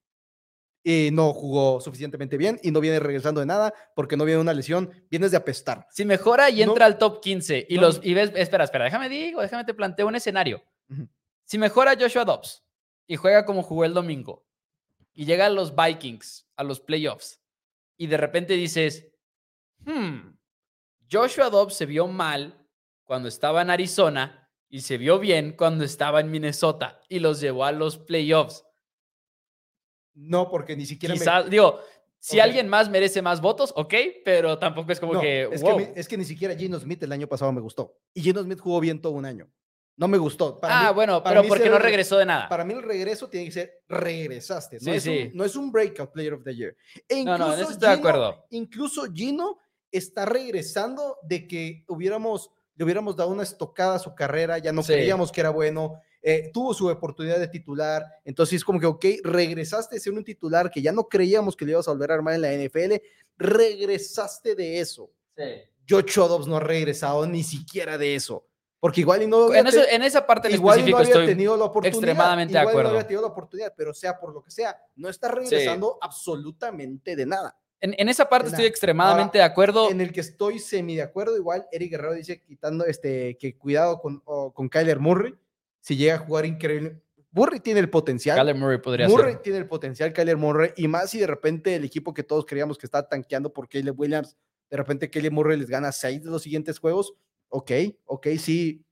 [0.84, 4.54] y no jugó suficientemente bien y no viene regresando de nada porque no viene una
[4.54, 5.86] lesión, vienes de apestar.
[5.90, 9.40] Si mejora y entra al top 15 y los y ves, espera, espera, déjame digo,
[9.40, 10.62] déjame te planteo un escenario.
[11.44, 12.64] Si mejora Joshua Dobbs
[13.06, 14.44] y juega como jugó el domingo
[15.12, 17.40] y llega a los Vikings, a los playoffs
[17.96, 19.06] y de repente dices,
[19.84, 20.36] hmm,
[21.10, 22.66] Joshua Dobbs se vio mal
[23.04, 27.66] cuando estaba en Arizona y se vio bien cuando estaba en Minnesota y los llevó
[27.66, 28.64] a los playoffs.
[30.14, 31.14] No, porque ni siquiera.
[31.14, 31.80] Quizás, digo,
[32.18, 33.94] si alguien más merece más votos, ok,
[34.24, 35.76] pero tampoco es como que, es wow.
[35.78, 35.92] que.
[35.96, 37.96] Es que ni siquiera Gino Smith el año pasado me gustó.
[38.14, 39.50] Y Gino Smith jugó bien todo un año.
[39.96, 40.58] No me gustó.
[40.62, 42.48] ah, bueno, pero porque no regresó de nada.
[42.48, 44.76] Para mí el regreso tiene que ser regresaste.
[44.76, 45.28] No, Sí, es, sí.
[45.30, 46.74] Un, no es un breakout player of the year.
[47.08, 48.46] E No, no, en incluso eso estoy de Gino- acuerdo.
[48.50, 49.58] Incluso Gino
[49.90, 54.82] está regresando de que hubiéramos, le hubiéramos dado una estocada a su carrera, ya no
[54.82, 54.94] Sí.
[54.94, 59.04] creíamos que era bueno, eh, tuvo su oportunidad de titular, entonces es como que, ok,
[59.24, 62.14] regresaste a ser un titular que ya no creíamos que le ibas a volver a
[62.14, 62.94] armar en la NFL,
[63.36, 65.10] regresaste de eso.
[65.88, 68.46] Joshua Dobbs no ha regresado ni siquiera de eso,
[68.78, 71.02] porque igual y no había En, eso- te- en esa parte en igual específico no
[71.02, 71.98] había estoy tenido la oportunidad.
[71.98, 72.90] extremadamente de igual acuerdo.
[72.90, 77.16] No había tenido la oportunidad, pero sea por lo que sea, no está regresando absolutamente
[77.16, 77.56] de nada.
[77.80, 78.68] En, en esa parte De estoy nada.
[78.70, 79.90] extremadamente de acuerdo.
[79.90, 83.98] En el que estoy semi de acuerdo, igual Eric Guerrero dice quitando este que cuidado
[84.00, 85.34] con, con Kyler Murray,
[85.82, 87.02] si llega a jugar increíble.
[87.32, 88.38] Murray tiene el potencial.
[88.38, 89.42] Kyler Murray podría Murray ser.
[89.42, 92.78] tiene el potencial, Kyler Murray, y más si de repente el equipo que todos creíamos
[92.78, 94.36] que estaba tanqueando por Caleb Williams,
[94.70, 97.14] de repente Kyler Murray les gana seis de los siguientes juegos.
[97.48, 97.72] Ok,
[98.04, 98.84] ok, sí.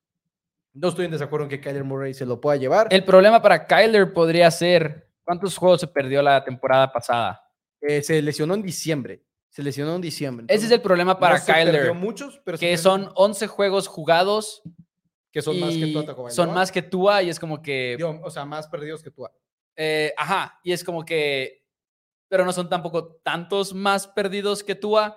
[0.72, 2.88] No estoy en desacuerdo en que Kyler Murray se lo pueda llevar.
[2.90, 7.42] El problema para Kyler podría ser ¿cuántos juegos se perdió la temporada pasada?
[7.81, 9.22] Eh, se lesionó en diciembre.
[9.48, 10.46] Se lesionó en diciembre.
[10.48, 14.62] Ese es el problema para no Kyler, muchos, pero que son 11 juegos jugados
[15.30, 16.34] que son más que Tua Tagovailoa.
[16.34, 19.26] son más que Tua y es como que Digo, o sea, más perdidos que tú.
[19.76, 21.64] Eh, ajá, y es como que,
[22.28, 25.16] pero no son tampoco tantos más perdidos que Tua.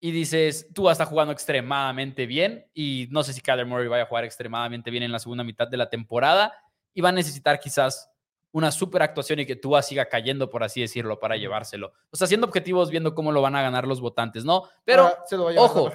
[0.00, 4.06] Y dices, Tua está jugando extremadamente bien y no sé si Kyler Murray vaya a
[4.06, 6.52] jugar extremadamente bien en la segunda mitad de la temporada
[6.92, 8.10] y va a necesitar quizás
[8.52, 11.92] una super actuación y que Tua siga cayendo, por así decirlo, para llevárselo.
[12.10, 14.64] O sea, siendo objetivos, viendo cómo lo van a ganar los votantes, ¿no?
[14.84, 15.92] Pero, Ahora se lo va a llevar ojo,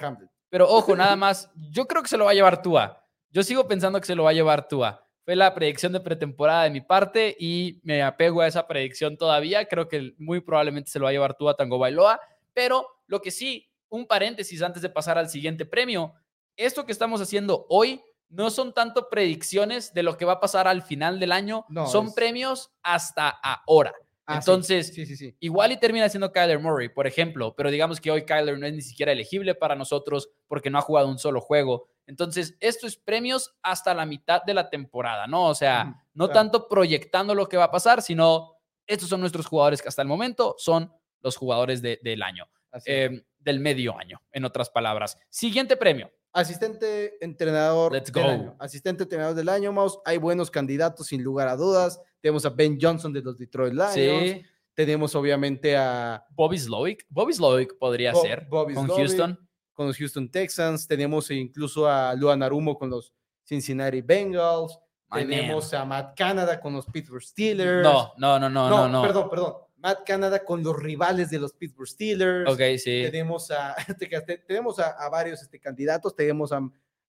[0.48, 3.04] pero ojo, nada más, yo creo que se lo va a llevar Tua.
[3.30, 5.04] Yo sigo pensando que se lo va a llevar Tua.
[5.24, 9.66] Fue la predicción de pretemporada de mi parte y me apego a esa predicción todavía.
[9.66, 12.18] Creo que muy probablemente se lo va a llevar Tua Tango Bailoa.
[12.54, 16.14] Pero lo que sí, un paréntesis antes de pasar al siguiente premio.
[16.56, 20.66] Esto que estamos haciendo hoy no son tanto predicciones de lo que va a pasar
[20.66, 23.92] al final del año, No, son es- premios hasta ahora.
[24.26, 25.34] Ah, Entonces, sí, sí, sí.
[25.40, 28.74] Igual y termina siendo Kyler Murray, por ejemplo, pero digamos que hoy Kyler no es
[28.74, 31.88] ni siquiera elegible para nosotros porque no ha jugado un solo juego.
[32.08, 35.46] Entonces, esto es premios hasta la mitad de la temporada, ¿no?
[35.46, 36.32] O sea, no claro.
[36.40, 38.54] tanto proyectando lo que va a pasar, sino
[38.86, 40.90] estos son nuestros jugadores que hasta el momento son
[41.20, 42.46] los jugadores de- del año,
[42.86, 45.16] eh, del medio año, en otras palabras.
[45.28, 46.10] Siguiente premio.
[46.32, 48.28] Asistente entrenador Let's del go.
[48.30, 48.56] año.
[48.58, 49.98] Asistente entrenador del año, Mouse.
[50.04, 52.00] Hay buenos candidatos, sin lugar a dudas.
[52.20, 53.92] Tenemos a Ben Johnson de los Detroit Lions.
[53.94, 54.42] Sí.
[54.74, 57.04] Tenemos obviamente a Bobby Slowick.
[57.08, 58.86] Bobby Slowick podría Bo- ser Bobby con.
[58.88, 59.47] Houston.
[59.78, 60.88] Con los Houston Texans.
[60.88, 63.12] Tenemos incluso a Luan Arumo con los
[63.46, 64.76] Cincinnati Bengals.
[65.08, 67.84] My tenemos a Matt Canada con los Pittsburgh Steelers.
[67.84, 69.02] No, no, no, no, no, no.
[69.02, 69.54] Perdón, perdón.
[69.76, 72.50] Matt Canada con los rivales de los Pittsburgh Steelers.
[72.50, 73.02] Ok, sí.
[73.04, 76.16] Tenemos a, te- te- tenemos a, a varios este, candidatos.
[76.16, 76.60] Tenemos a,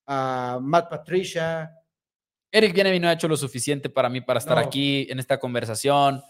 [0.05, 1.71] a Matt Patricia.
[2.51, 4.63] Eric Bienemi no ha hecho lo suficiente para mí para estar No.
[4.63, 6.21] aquí en esta conversación.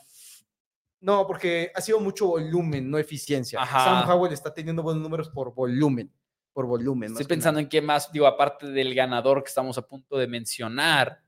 [1.02, 3.62] No, porque ha sido mucho volumen, no eficiencia.
[3.62, 3.84] Ajá.
[4.04, 6.12] Sam Howell está teniendo buenos números por volumen.
[6.54, 7.12] Por volumen.
[7.12, 11.22] Estoy pensando en qué más, digo, aparte del ganador que estamos a punto de mencionar.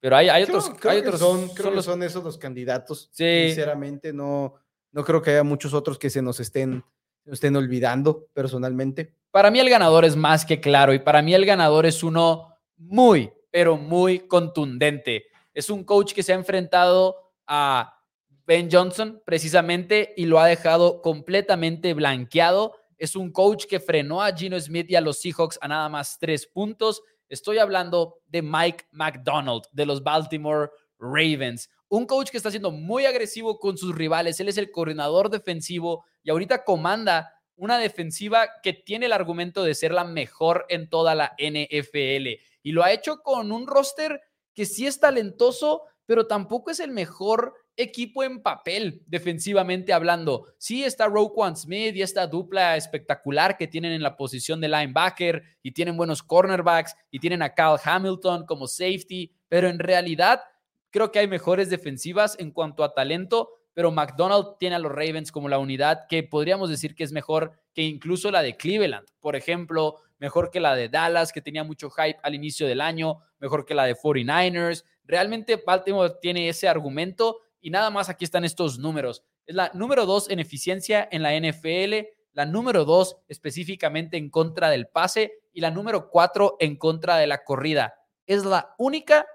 [0.00, 0.70] Pero hay, hay otros.
[0.78, 3.08] creo hay que otros son, creo son los- son esos los candidatos.
[3.12, 3.44] Sí.
[3.46, 4.54] Sinceramente, no,
[4.92, 6.84] no creo que haya muchos otros que se nos estén,
[7.24, 9.14] nos estén olvidando personalmente.
[9.30, 12.56] Para mí el ganador es más que claro y para mí el ganador es uno
[12.76, 15.24] muy, pero muy contundente.
[15.54, 17.98] Es un coach que se ha enfrentado a
[18.44, 22.76] Ben Johnson precisamente y lo ha dejado completamente blanqueado.
[23.02, 26.18] Es un coach que frenó a Gino Smith y a los Seahawks a nada más
[26.20, 27.02] tres puntos.
[27.28, 31.68] Estoy hablando de Mike McDonald de los Baltimore Ravens.
[31.88, 34.38] Un coach que está siendo muy agresivo con sus rivales.
[34.38, 39.74] Él es el coordinador defensivo y ahorita comanda una defensiva que tiene el argumento de
[39.74, 42.40] ser la mejor en toda la NFL.
[42.62, 44.20] Y lo ha hecho con un roster
[44.54, 50.52] que sí es talentoso, pero tampoco es el mejor equipo en papel, defensivamente hablando.
[50.58, 55.42] Sí está Roquan Smith y esta dupla espectacular que tienen en la posición de linebacker
[55.62, 60.42] y tienen buenos cornerbacks y tienen a Kyle Hamilton como safety, pero en realidad
[60.90, 65.32] creo que hay mejores defensivas en cuanto a talento, pero McDonald tiene a los Ravens
[65.32, 69.36] como la unidad que podríamos decir que es mejor que incluso la de Cleveland, por
[69.36, 73.64] ejemplo, mejor que la de Dallas, que tenía mucho hype al inicio del año, mejor
[73.64, 74.84] que la de 49ers.
[75.04, 79.24] Realmente Baltimore tiene ese argumento y nada más aquí están estos números.
[79.46, 84.70] Es la número dos en eficiencia en la NFL, la número dos específicamente en contra
[84.70, 87.94] del pase y la número cuatro en contra de la corrida.
[88.26, 89.26] Es la única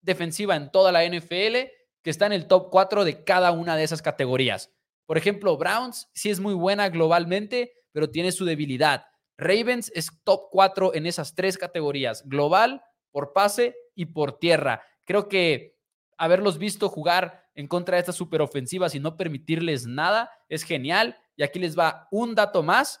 [0.00, 1.70] defensiva en toda la NFL
[2.02, 4.72] que está en el top 4 de cada una de esas categorías.
[5.06, 9.06] Por ejemplo, Browns sí es muy buena globalmente, pero tiene su debilidad.
[9.36, 14.82] Ravens es top 4 en esas tres categorías, global, por pase y por tierra.
[15.04, 15.78] Creo que
[16.16, 21.18] haberlos visto jugar en contra de estas superofensivas y no permitirles nada es genial.
[21.36, 23.00] Y aquí les va un dato más.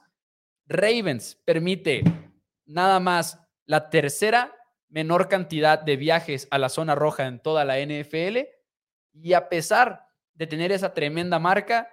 [0.66, 2.02] Ravens permite
[2.64, 4.56] nada más la tercera
[4.88, 8.38] menor cantidad de viajes a la zona roja en toda la NFL
[9.12, 11.88] y a pesar de tener esa tremenda marca,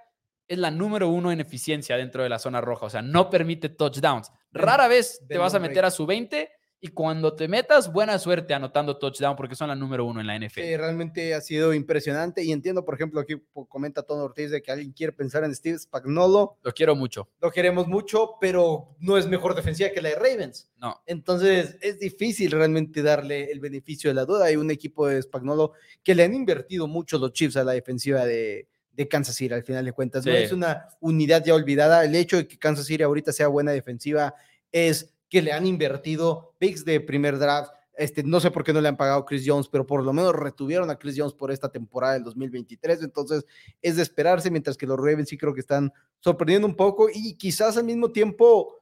[0.48, 2.86] es la número uno en eficiencia dentro de la zona roja.
[2.86, 4.32] O sea, no permite touchdowns.
[4.52, 8.54] Rara vez te vas a meter a su 20 y cuando te metas, buena suerte
[8.54, 10.60] anotando touchdown porque son la número uno en la NFL.
[10.78, 13.36] realmente ha sido impresionante y entiendo, por ejemplo, aquí
[13.68, 16.58] comenta Tony Ortiz de que alguien quiere pensar en Steve Spagnolo.
[16.62, 17.30] Lo quiero mucho.
[17.42, 20.70] Lo queremos mucho, pero no es mejor defensiva que la de Ravens.
[20.78, 21.02] No.
[21.08, 24.46] Entonces es difícil realmente darle el beneficio de la duda.
[24.46, 28.24] Hay un equipo de Spagnolo que le han invertido mucho los Chiefs a la defensiva
[28.24, 30.24] de, de Kansas City, al final de cuentas.
[30.24, 32.06] No es una unidad ya olvidada.
[32.06, 34.36] El hecho de que Kansas City ahorita sea buena defensiva
[34.72, 37.72] es que le han invertido picks de primer draft.
[37.96, 40.34] Este, no sé por qué no le han pagado Chris Jones, pero por lo menos
[40.36, 43.02] retuvieron a Chris Jones por esta temporada del 2023.
[43.02, 43.46] Entonces
[43.82, 47.34] es de esperarse, mientras que los Ravens sí creo que están sorprendiendo un poco y
[47.34, 48.76] quizás al mismo tiempo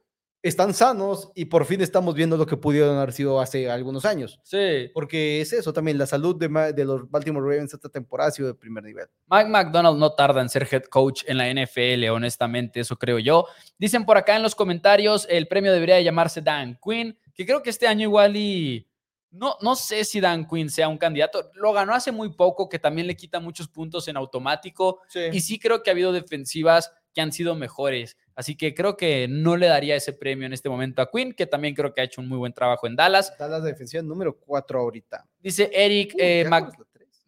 [0.48, 4.40] están sanos y por fin estamos viendo lo que pudieron haber sido hace algunos años.
[4.42, 4.90] Sí.
[4.94, 8.48] Porque es eso también, la salud de, de, los Baltimore Ravens esta temporada ha sido
[8.48, 9.06] de primer nivel.
[9.28, 13.46] Mike McDonald no tarda en ser head coach en la NFL, honestamente, eso creo yo.
[13.78, 17.70] Dicen por acá en los comentarios, el premio debería llamarse Dan Quinn, que creo que
[17.70, 18.88] este año igual y...
[19.32, 21.50] No, no sé si Dan Quinn sea un candidato.
[21.54, 25.00] Lo ganó hace muy poco, que también le quita muchos puntos en automático.
[25.30, 28.16] Y sí creo que ha habido defensivas que han sido mejores.
[28.36, 31.46] Así que creo que no le daría ese premio en este momento a Quinn, que
[31.46, 33.32] también creo que ha hecho un muy buen trabajo en Dallas.
[33.38, 35.26] Dallas defensiva número 4 ahorita.
[35.40, 36.48] Dice Eric eh,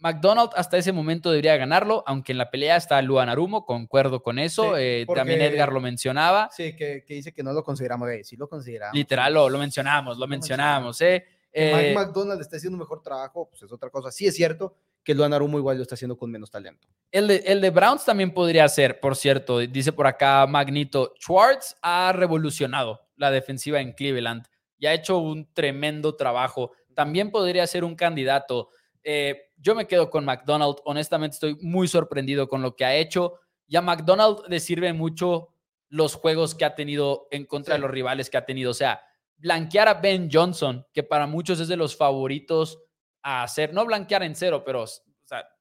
[0.00, 4.38] McDonald hasta ese momento debería ganarlo, aunque en la pelea está Luan Arumo, concuerdo con
[4.38, 4.76] eso.
[4.76, 6.50] Eh, también Edgar lo mencionaba.
[6.54, 8.94] Sí, que, dice que no lo consideramos, sí lo consideramos.
[8.94, 11.00] Literal, lo, lo mencionamos, lo, mencionamos.
[11.00, 11.24] Eh.
[11.54, 14.12] Mike McDonald está haciendo un mejor trabajo, pues es otra cosa.
[14.12, 14.76] Sí es cierto,
[15.08, 16.86] que Luan Arumo igual lo está haciendo con menos talento.
[17.10, 21.76] El de, el de Browns también podría ser, por cierto, dice por acá Magnito, Schwartz
[21.80, 24.44] ha revolucionado la defensiva en Cleveland
[24.76, 26.72] y ha hecho un tremendo trabajo.
[26.92, 28.68] También podría ser un candidato.
[29.02, 33.36] Eh, yo me quedo con McDonald, honestamente estoy muy sorprendido con lo que ha hecho.
[33.66, 35.54] Y a McDonald le sirve mucho
[35.88, 38.72] los juegos que ha tenido en contra de los rivales que ha tenido.
[38.72, 39.00] O sea,
[39.38, 42.78] blanquear a Ben Johnson, que para muchos es de los favoritos
[43.28, 44.86] a hacer, no blanquear en cero, pero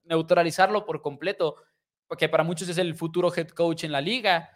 [0.06, 1.58] neutralizarlo por completo,
[2.08, 4.50] porque para muchos es el futuro head coach en la liga.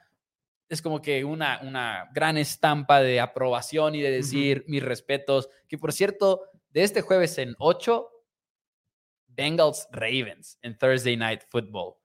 [0.70, 5.50] Es como que una, una gran estampa de aprobación y de decir mis respetos.
[5.68, 8.10] Que por cierto, de este jueves en 8,
[9.28, 12.01] Bengals Ravens en Thursday Night Football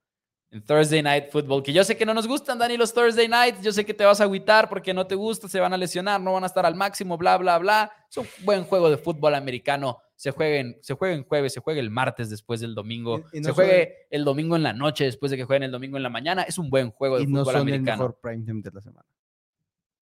[0.50, 3.62] en Thursday Night Football, que yo sé que no nos gustan, Dani, los Thursday Nights,
[3.62, 6.20] yo sé que te vas a agüitar porque no te gusta, se van a lesionar,
[6.20, 7.92] no van a estar al máximo, bla, bla, bla.
[8.08, 9.98] Es un buen juego de fútbol americano.
[10.14, 14.06] Se jueguen, se juega en jueves, se juega el martes después del domingo, se juegue
[14.10, 16.42] el domingo en la noche después de que jueguen el domingo en la mañana.
[16.42, 17.92] Es un buen juego de y fútbol no son americano.
[17.92, 19.06] El mejor prime time de la semana.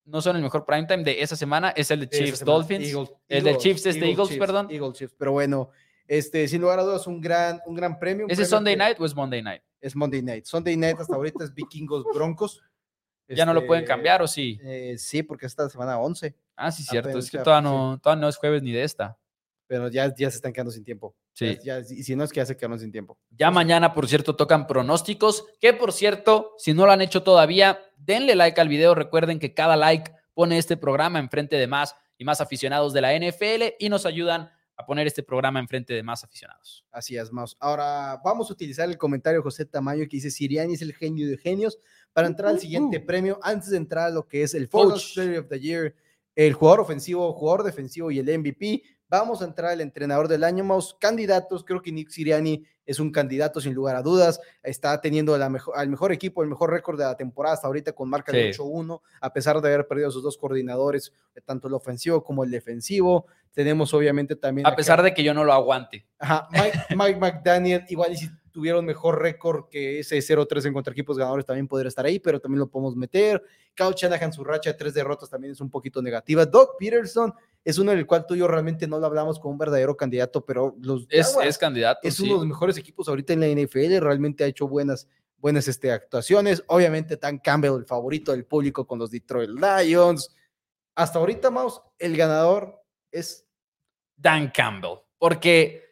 [0.05, 2.95] No son el mejor prime time de esa semana, es el de Chiefs Dolphins.
[3.29, 4.69] el de Chiefs es de Eagles, perdón.
[4.71, 5.71] Eagles Chiefs, pero bueno,
[6.07, 8.27] este, sin lugar a dudas, un gran, un gran premio.
[8.29, 9.63] ¿Ese es Sunday night o es Monday night?
[9.85, 10.47] Es Monday night.
[10.47, 12.63] Sunday night hasta ahorita es Vikingos Broncos.
[13.29, 14.59] ¿Ya no lo pueden este, cambiar o sí?
[14.65, 16.35] Eh, sí, porque esta semana 11.
[16.57, 17.19] Ah, sí, cierto.
[17.19, 19.19] es que todavía no, todavía no es jueves ni de esta.
[19.67, 21.15] Pero ya, ya se están quedando sin tiempo.
[21.35, 21.59] Sí.
[21.63, 23.19] Ya, y si no es que ya se quedaron sin tiempo.
[23.31, 25.45] Ya mañana, por cierto, tocan pronósticos.
[25.61, 28.95] Que por cierto, si no lo han hecho todavía, denle like al video.
[28.95, 33.15] Recuerden que cada like pone este programa enfrente de más y más aficionados de la
[33.15, 36.85] NFL y nos ayudan a poner este programa enfrente de más aficionados.
[36.91, 37.57] Así es, Maus.
[37.61, 41.29] Ahora vamos a utilizar el comentario de José Tamayo que dice Siriani es el genio
[41.29, 41.79] de genios
[42.13, 45.49] para entrar al siguiente premio antes de entrar a lo que es el Coach of
[45.49, 45.95] the Year,
[46.35, 48.83] el jugador ofensivo, jugador defensivo y el MVP.
[49.19, 50.97] Vamos a entrar al entrenador del año, Maus.
[50.99, 54.41] Candidatos, creo que Nick Siriani es un candidato sin lugar a dudas.
[54.61, 57.93] Está teniendo la mejor, al mejor equipo, el mejor récord de la temporada hasta ahorita
[57.93, 61.13] con marca de 8-1, a pesar de haber perdido sus dos coordinadores,
[61.45, 63.27] tanto el ofensivo como el defensivo.
[63.53, 64.67] Tenemos obviamente también...
[64.67, 66.05] A pesar de que yo no lo aguante.
[66.19, 66.49] Ajá,
[66.91, 71.45] Mike, McDaniel, igual y si tuvieron mejor récord que ese 0-3 en contra equipos ganadores,
[71.45, 73.43] también podría estar ahí, pero también lo podemos meter.
[73.75, 76.47] Kyle Shanahan, su racha de tres derrotas también es un poquito negativa.
[76.47, 77.35] Doug Peterson
[77.65, 80.47] es uno del cual tú y yo realmente no lo hablamos como un verdadero candidato,
[80.47, 81.99] pero los es, es candidato.
[82.05, 85.67] Es uno de los mejores equipos ahorita en la NFL, realmente ha hecho buenas buenas
[85.67, 86.63] este, actuaciones.
[86.69, 90.35] Obviamente, Dan Campbell, el favorito del público con los Detroit Lions.
[90.95, 92.81] Hasta ahorita, Maus, el ganador
[93.11, 93.45] es
[94.17, 95.84] Dan Campbell, porque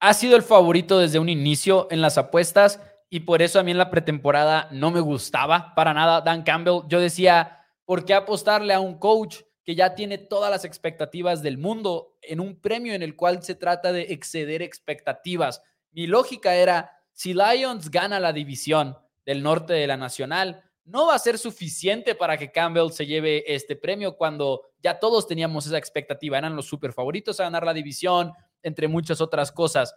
[0.00, 2.80] ha sido el favorito desde un inicio en las apuestas
[3.10, 6.82] y por eso a mí en la pretemporada no me gustaba para nada Dan Campbell.
[6.88, 11.58] Yo decía, ¿por qué apostarle a un coach que ya tiene todas las expectativas del
[11.58, 15.62] mundo en un premio en el cual se trata de exceder expectativas?
[15.92, 18.96] Mi lógica era, si Lions gana la división
[19.26, 23.44] del norte de la Nacional, no va a ser suficiente para que Campbell se lleve
[23.54, 26.38] este premio cuando ya todos teníamos esa expectativa.
[26.38, 28.32] Eran los super favoritos a ganar la división,
[28.62, 29.94] entre muchas otras cosas.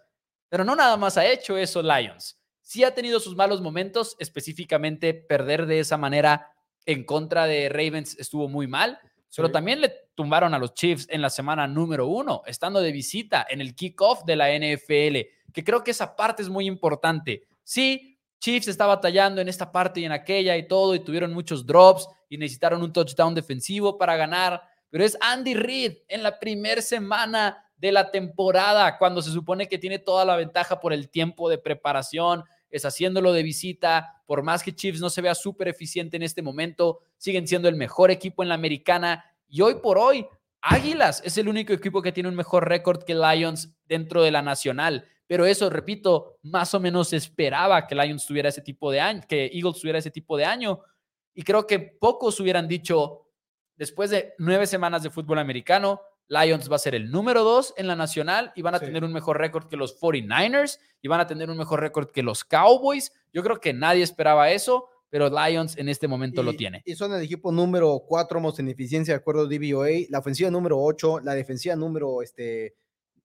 [0.49, 2.39] Pero no nada más ha hecho eso Lions.
[2.61, 6.53] Sí ha tenido sus malos momentos, específicamente perder de esa manera
[6.85, 8.99] en contra de Ravens estuvo muy mal,
[9.35, 13.45] pero también le tumbaron a los Chiefs en la semana número uno, estando de visita
[13.49, 17.47] en el kickoff de la NFL, que creo que esa parte es muy importante.
[17.63, 21.65] Sí, Chiefs está batallando en esta parte y en aquella y todo, y tuvieron muchos
[21.65, 24.61] drops y necesitaron un touchdown defensivo para ganar.
[24.89, 29.77] Pero es Andy Reid en la primera semana de la temporada, cuando se supone que
[29.77, 34.23] tiene toda la ventaja por el tiempo de preparación, es haciéndolo de visita.
[34.25, 37.75] Por más que Chiefs no se vea súper eficiente en este momento, siguen siendo el
[37.75, 39.25] mejor equipo en la americana.
[39.49, 40.25] Y hoy por hoy,
[40.61, 44.41] Águilas es el único equipo que tiene un mejor récord que Lions dentro de la
[44.41, 45.05] nacional.
[45.27, 49.47] Pero eso, repito, más o menos esperaba que Lions tuviera ese tipo de año, que
[49.53, 50.79] Eagles tuviera ese tipo de año.
[51.33, 53.27] Y creo que pocos hubieran dicho,
[53.75, 55.99] después de nueve semanas de fútbol americano,
[56.33, 59.13] Lions va a ser el número dos en la nacional y van a tener un
[59.13, 63.11] mejor récord que los 49ers y van a tener un mejor récord que los Cowboys.
[63.31, 66.81] Yo creo que nadie esperaba eso, pero Lions en este momento lo tiene.
[66.85, 70.79] Y son el equipo número cuatro en eficiencia de acuerdo a DVOA, la ofensiva número
[70.79, 72.75] ocho, la defensiva número este,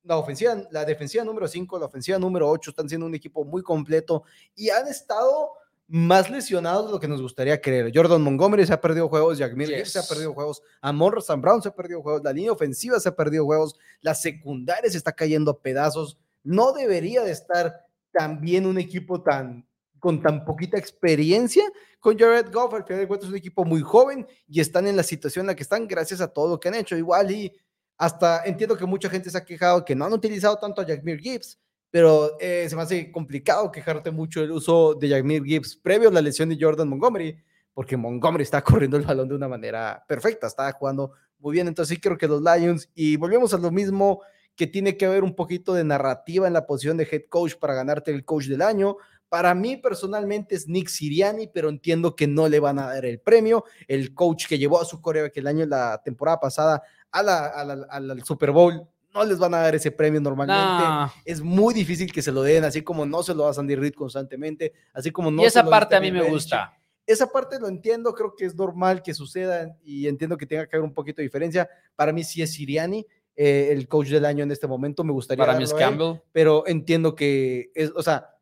[0.09, 3.63] la ofensiva, la defensiva número 5, la ofensiva número 8 están siendo un equipo muy
[3.63, 5.51] completo y han estado
[5.89, 7.91] más lesionados de lo que nos gustaría creer.
[7.95, 11.62] Jordan Montgomery se ha perdido juegos, Jack Miller se ha perdido juegos, Amon Sam Brown
[11.62, 15.12] se ha perdido juegos, la línea ofensiva se ha perdido juegos, la secundaria se está
[15.12, 16.18] cayendo a pedazos.
[16.45, 19.66] No debería de estar también un equipo tan
[19.99, 21.64] con tan poquita experiencia
[21.99, 24.97] con Jared Goff, al final de cuentas es un equipo muy joven y están en
[24.97, 26.97] la situación en la que están gracias a todo lo que han hecho.
[26.97, 27.53] Igual y
[27.97, 31.18] hasta entiendo que mucha gente se ha quejado que no han utilizado tanto a Jackmir
[31.18, 31.59] Gibbs,
[31.91, 36.12] pero eh, se me hace complicado quejarte mucho el uso de Jackmir Gibbs previo a
[36.12, 37.39] la lesión de Jordan Montgomery,
[37.72, 41.68] porque Montgomery está corriendo el balón de una manera perfecta, está jugando muy bien.
[41.68, 44.22] Entonces sí creo que los Lions, y volvemos a lo mismo,
[44.57, 47.74] que tiene que haber un poquito de narrativa en la posición de head coach para
[47.74, 48.97] ganarte el coach del año.
[49.28, 53.20] Para mí personalmente es Nick Siriani, pero entiendo que no le van a dar el
[53.20, 53.64] premio.
[53.86, 56.82] El coach que llevó a su Corea que el año, la temporada pasada,
[57.12, 57.47] a la,
[57.89, 61.13] al Super Bowl, no les van a dar ese premio normalmente.
[61.25, 63.95] Es muy difícil que se lo den, así como no se lo da Sandy Reid
[63.95, 65.43] constantemente, así como no.
[65.43, 66.75] Y esa parte a mí me gusta.
[67.07, 70.77] Esa parte lo entiendo, creo que es normal que suceda y entiendo que tenga que
[70.77, 71.69] haber un poquito de diferencia.
[71.97, 73.07] Para mí sí es Siriani.
[73.35, 75.47] Eh, el coach del año en este momento, me gustaría.
[75.47, 76.21] Para mí es Campbell.
[76.33, 78.35] pero entiendo que es, o sea,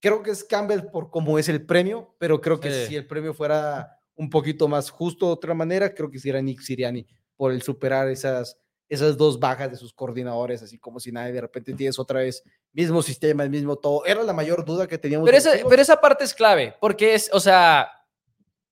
[0.00, 3.34] creo que es Campbell por cómo es el premio, pero creo que si el premio
[3.34, 7.06] fuera un poquito más justo de otra manera, creo que sería Nick Siriani
[7.36, 8.56] por el superar esas,
[8.88, 12.42] esas dos bajas de sus coordinadores, así como si nadie de repente tienes otra vez
[12.72, 14.04] mismo sistema, el mismo todo.
[14.04, 15.26] Era la mayor duda que teníamos.
[15.26, 17.90] Pero, esa, pero esa parte es clave, porque es, o sea,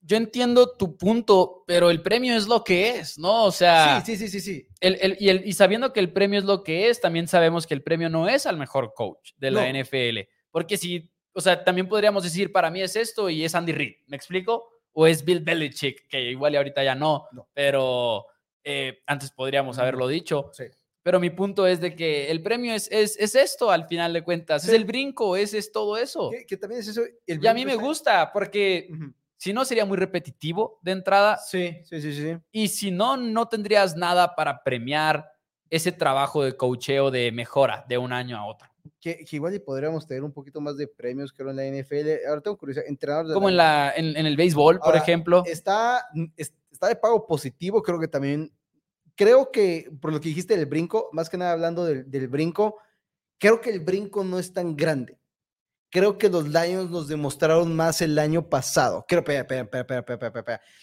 [0.00, 3.44] yo entiendo tu punto, pero el premio es lo que es, ¿no?
[3.44, 4.02] O sea.
[4.02, 4.40] Sí, sí, sí, sí.
[4.40, 4.68] sí.
[4.80, 7.66] El, el, y, el, y, sabiendo que el premio es lo que es, también sabemos
[7.66, 10.28] que el premio no es al mejor coach de la NFL.
[10.50, 13.94] Porque si, o sea, también podríamos decir, para mí es esto y es Andy Reid,
[14.06, 14.68] ¿me explico?
[14.92, 17.26] O es Bill Belichick, que igual y ahorita ya no.
[17.32, 17.48] no.
[17.54, 18.26] pero
[18.64, 20.50] eh, antes podríamos haberlo dicho.
[21.02, 24.24] Pero mi punto es de que el premio es, es, es esto al final de
[24.24, 24.64] cuentas.
[24.64, 26.30] Es el brinco, es, es todo eso.
[26.48, 27.02] Que, también es eso.
[27.26, 28.88] y a mí me gusta porque
[29.36, 31.36] si no sería muy repetitivo de entrada.
[31.36, 32.36] Sí, sí, sí, sí.
[32.50, 35.30] Y si no, no tendrías nada para premiar
[35.68, 38.68] ese trabajo de cocheo de mejora de un año a otro.
[39.00, 42.26] Que, igual y podríamos tener un poquito más de premios, creo, en la NFL.
[42.26, 42.86] Ahora tengo curiosidad.
[42.88, 45.42] Entrenador Como en, la, en, el béisbol, por ejemplo.
[45.44, 46.06] Está,
[46.36, 46.56] está
[46.88, 48.52] de pago positivo, creo que también.
[49.16, 52.78] Creo que, por lo que dijiste del brinco, más que nada hablando del, del brinco,
[53.38, 55.20] creo que el brinco no es tan grande
[55.94, 59.06] creo que los Lions nos demostraron más el año pasado.
[59.06, 59.22] Creo,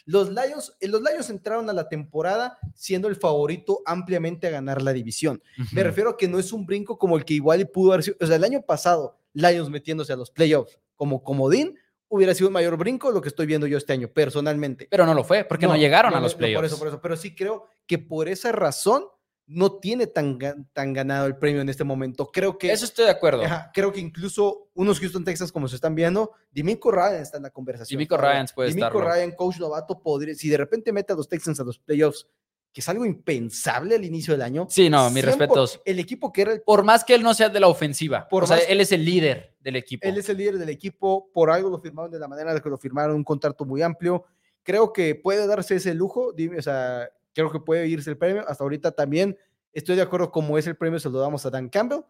[0.05, 4.81] Los Lions, eh, los Lions entraron a la temporada siendo el favorito ampliamente a ganar
[4.81, 5.43] la división.
[5.73, 8.15] Me refiero a que no es un brinco como el que igual pudo haber sido,
[8.21, 11.77] o sea, el año pasado, Lions metiéndose a los playoffs como comodín,
[12.11, 14.87] hubiera sido un mayor brinco lo que estoy viendo yo este año, personalmente.
[14.91, 16.59] Pero no lo fue, porque no, llegaron a los playoffs.
[16.59, 17.01] por eso, por eso.
[17.01, 19.05] Pero sí creo que por esa razón
[19.47, 20.37] no tiene tan,
[20.71, 22.29] tan ganado el premio en este momento.
[22.31, 22.71] Creo que...
[22.71, 23.43] Eso estoy de acuerdo.
[23.73, 27.49] creo que incluso unos Houston Texans, como se están viendo, Dimico Ryan está en la
[27.49, 27.97] conversación.
[27.97, 28.69] Dimico Ryan puede.
[28.69, 32.27] Dimico Ryan, coach novato, podría, si de repente mete a los Texans a los playoffs,
[32.73, 34.67] que es algo impensable al inicio del año.
[34.69, 35.81] Sí, no, mis respetos.
[35.83, 36.61] El equipo que era el...
[36.61, 38.27] Por más que él no sea de la ofensiva.
[38.29, 40.07] Por o sea, él es el líder del equipo.
[40.07, 41.29] Él es el líder del equipo.
[41.33, 44.25] Por algo lo firmaron de la manera de que lo firmaron, un contrato muy amplio.
[44.63, 46.31] Creo que puede darse ese lujo.
[46.31, 48.43] Dime, o sea, creo que puede irse el premio.
[48.47, 49.37] Hasta ahorita también
[49.73, 52.01] Estoy de acuerdo, como es el premio, se lo damos a Dan Campbell,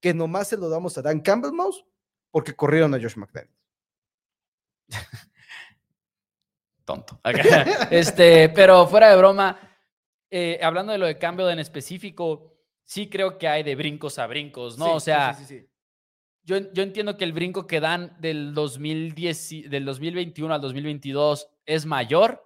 [0.00, 1.84] que nomás se lo damos a Dan Campbell Mouse
[2.30, 3.56] porque corrieron a Josh McDaniels.
[6.84, 7.20] Tonto.
[7.90, 9.58] este, pero fuera de broma,
[10.30, 12.54] eh, hablando de lo de Campbell en específico,
[12.84, 14.94] sí creo que hay de brincos a brincos, ¿no?
[14.94, 15.66] o sea, sí,
[16.44, 21.86] yo, yo, entiendo que el brinco que dan del, 2010, del 2021 al 2022 es
[21.86, 22.40] mayor,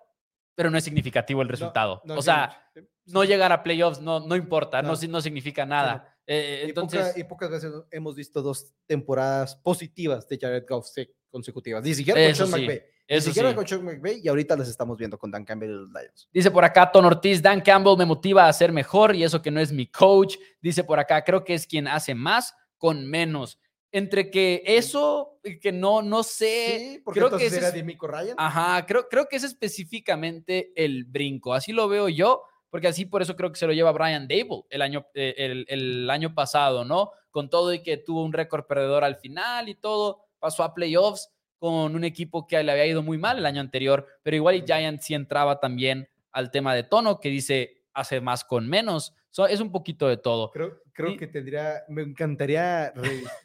[0.54, 2.02] pero no es significativo el resultado.
[2.08, 2.70] o sea,
[3.06, 6.16] no llegar a playoffs no, no importa, no, no, significa nada.
[6.26, 10.88] Eh, entonces, y, pocas veces hemos visto dos temporadas positivas de Jared Goff
[11.28, 11.84] consecutivas.
[11.84, 12.82] Ni siquiera con Sean McVay.
[13.10, 16.28] Con McVay y ahorita las estamos viendo con Dan Campbell y los Lions.
[16.32, 19.50] Dice por acá Ton Ortiz, Dan Campbell me motiva a ser mejor y eso que
[19.50, 20.36] no es mi coach.
[20.60, 23.58] Dice por acá, creo que es quien hace más con menos.
[23.92, 26.78] Entre que eso, que no, no sé.
[26.78, 28.36] Sí, porque creo que era de Ryan.
[28.38, 31.52] Ajá, creo, creo que es específicamente el brinco.
[31.52, 34.62] Así lo veo yo porque así por eso creo que se lo lleva Brian Dable
[34.70, 37.10] el año, eh, el, año pasado, ¿no?
[37.30, 41.30] Con todo y que tuvo un récord perdedor al final y todo, pasó a playoffs
[41.60, 44.62] con un equipo que le había ido muy mal el año anterior, pero igual y
[44.62, 49.14] Giants sí entraba también al tema de tono, que dice hace más con menos.
[49.48, 50.50] es un poquito de todo.
[50.52, 52.94] Creo, creo que tendría, me encantaría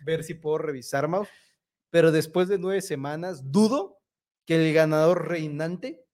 [0.06, 1.28] ver si puedo revisar más,
[1.90, 4.00] pero después de nueve semanas, dudo
[4.46, 6.06] que el ganador reinante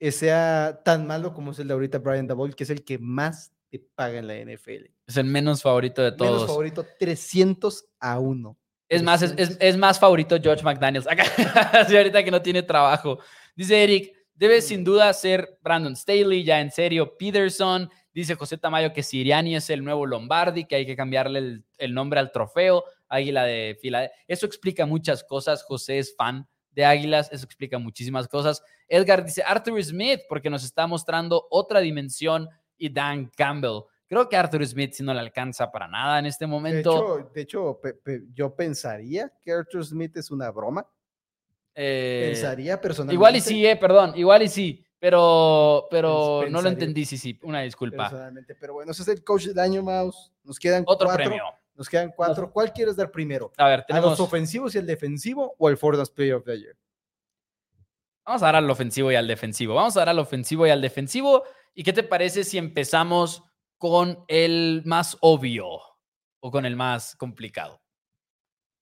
[0.00, 3.52] sea tan malo como es el de ahorita Brian Dabol, que es el que más
[3.68, 4.86] te paga en la NFL.
[5.06, 6.32] Es el menos favorito de todos.
[6.32, 8.58] Menos favorito, 300 a 1.
[8.88, 11.06] Es más, es, es, más favorito George McDaniels.
[11.10, 11.24] Acá,
[11.86, 13.18] ahorita que no tiene trabajo.
[13.56, 17.90] Dice Eric, debe sin duda ser Brandon Staley, ya en serio, Peterson.
[18.12, 21.94] Dice José Tamayo que Siriani es el nuevo Lombardi, que hay que cambiarle el, el
[21.94, 24.16] nombre al trofeo, Águila de Filadelfia.
[24.28, 25.64] Eso explica muchas cosas.
[25.64, 28.62] José es fan de Águilas, eso explica muchísimas cosas.
[28.88, 33.84] Edgar dice Arthur Smith, porque nos está mostrando otra dimensión, y Dan Campbell.
[34.14, 37.32] Creo que Arthur Smith si no le alcanza para nada en este momento.
[37.34, 37.80] De hecho,
[38.32, 40.86] yo pensaría que Arthur Smith es una broma.
[41.74, 43.14] Eh, pensaría personalmente.
[43.14, 47.40] Igual y sí, eh, perdón, igual y sí, pero, pero no lo entendí, sí, sí,
[47.42, 48.04] una disculpa.
[48.04, 50.30] Personalmente, pero bueno, ese es el coach del año, Mouse.
[50.44, 51.42] Nos quedan otro premio.
[51.74, 52.52] Nos quedan cuatro.
[52.52, 53.50] ¿Cuál quieres dar primero?
[53.56, 54.06] A ver, tenemos...
[54.06, 56.76] ¿A los ofensivos y el defensivo o el Ford Player of the Year?
[58.24, 59.74] Vamos a dar al ofensivo y al defensivo.
[59.74, 61.42] Vamos a dar al ofensivo y al defensivo.
[61.74, 63.42] ¿Y qué te parece si empezamos
[63.90, 65.66] con el más obvio
[66.40, 67.82] o con el más complicado?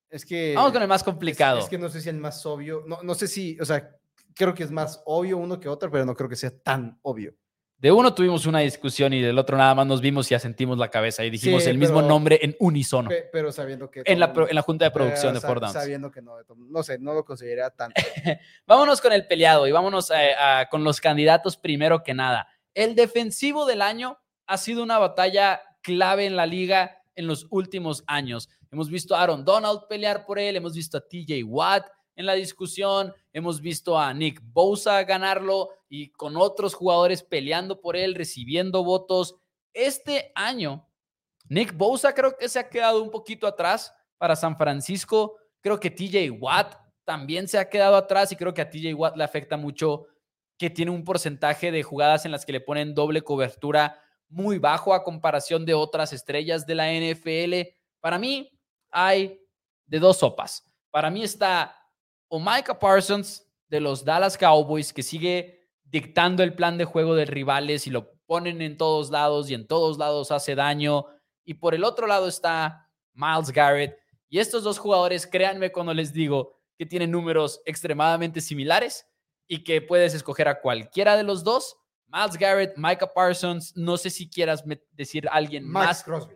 [0.09, 0.55] Es que.
[0.55, 1.59] Vamos con el más complicado.
[1.59, 2.85] Es, que no sé si el más obvio.
[2.87, 3.59] No, no sé si.
[3.61, 3.97] O sea,
[4.33, 7.35] creo que es más obvio uno que otro, pero no creo que sea tan obvio.
[7.79, 10.89] De uno tuvimos una discusión y del otro nada más nos vimos y asentimos la
[10.89, 13.11] cabeza y dijimos el mismo nombre en unísono.
[13.33, 14.05] Pero sabiendo que...
[14.05, 15.73] En la, en la junta de producción de Ford Downs.
[15.73, 18.01] Sabiendo que no, no sé, no lo consideraría tanto.
[18.69, 20.13] vámonos con el peleado y vámonos
[20.71, 22.47] con los candidatos primero que nada.
[22.73, 24.22] El defensivo del año
[24.53, 28.51] ha sido una batalla clave en la liga en los últimos años.
[28.71, 31.87] Hemos visto a Aaron Donald pelear por él, hemos visto a TJ Watt,
[32.17, 33.15] en la discusión.
[33.33, 39.37] Hemos visto a Nick Bosa ganarlo y con otros jugadores peleando por él, recibiendo votos.
[39.73, 40.87] Este año,
[41.49, 45.39] Nick Bosa creo que se ha quedado un poquito atrás para San Francisco.
[45.63, 46.75] Creo que TJ Watt
[47.05, 50.09] también se ha quedado atrás y creo que a TJ Watt le afecta mucho
[50.59, 53.99] que tiene un porcentaje de jugadas en las que le ponen doble cobertura
[54.33, 57.77] muy bajo a comparación de otras estrellas de la NFL.
[58.01, 58.51] Para mí
[58.91, 59.39] hay
[59.87, 60.65] de dos sopas.
[60.91, 61.77] Para mí está
[62.29, 62.41] o
[62.81, 67.91] Parsons de los Dallas Cowboys, que sigue dictando el plan de juego de rivales y
[67.91, 71.07] lo ponen en todos lados y en todos lados hace daño.
[71.45, 73.99] Y por el otro lado está Miles Garrett.
[74.31, 79.07] Y estos dos jugadores, créanme cuando les digo que tienen números extremadamente similares
[79.47, 81.77] y que puedes escoger a cualquiera de los dos.
[82.13, 86.05] Miles Garrett, Micah Parsons, no sé si quieras decir alguien Max más.
[86.05, 86.35] Crosby.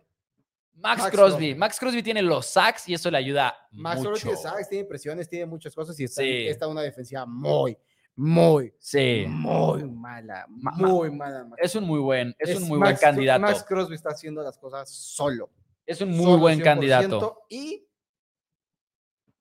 [0.74, 1.54] Max, Crosby.
[1.54, 5.28] Max Crosby tiene los sacks y eso le ayuda Max Crosby tiene sacks, tiene presiones,
[5.28, 6.04] tiene muchas cosas y
[6.48, 7.78] está, una defensiva muy,
[8.14, 9.24] muy, sí.
[9.26, 11.46] muy mala, muy mala.
[11.58, 13.40] Es un muy buen, es, un muy buen candidato.
[13.40, 15.50] Max Crosby está haciendo las cosas solo.
[15.84, 17.44] Es un muy buen candidato.
[17.48, 17.86] Y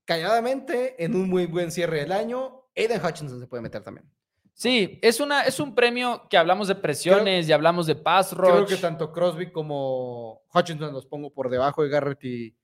[0.05, 4.09] calladamente, en un muy buen cierre del año, Aiden Hutchinson se puede meter también.
[4.57, 8.49] Sí, es, una, es un premio que hablamos de presiones y hablamos de pass rush.
[8.51, 12.55] Creo que tanto Crosby como Hutchinson los pongo por debajo de Garrett y,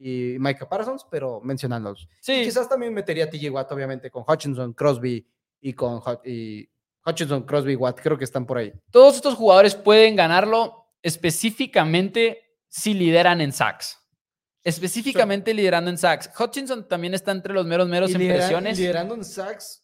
[0.00, 2.08] y Micah Parsons, pero mencionándolos.
[2.20, 2.32] Sí.
[2.32, 5.24] Y quizás también metería a TJ Watt, obviamente, con Hutchinson, Crosby
[5.60, 6.68] y con Hut- y
[7.06, 8.00] Hutchinson, Crosby, Watt.
[8.02, 8.72] Creo que están por ahí.
[8.90, 14.00] Todos estos jugadores pueden ganarlo específicamente si lideran en sacks.
[14.64, 16.28] Específicamente liderando en sacks.
[16.40, 18.78] Hutchinson también está entre los meros meros Y en presiones.
[18.78, 19.83] liderando en sacks,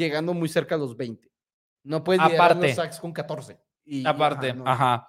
[0.00, 1.30] llegando muy cerca a los 20.
[1.84, 2.66] No puedes liderar Aparte.
[2.68, 3.58] los sacks con 14.
[3.84, 4.66] Y- y Aparte, no.
[4.66, 5.06] ajá.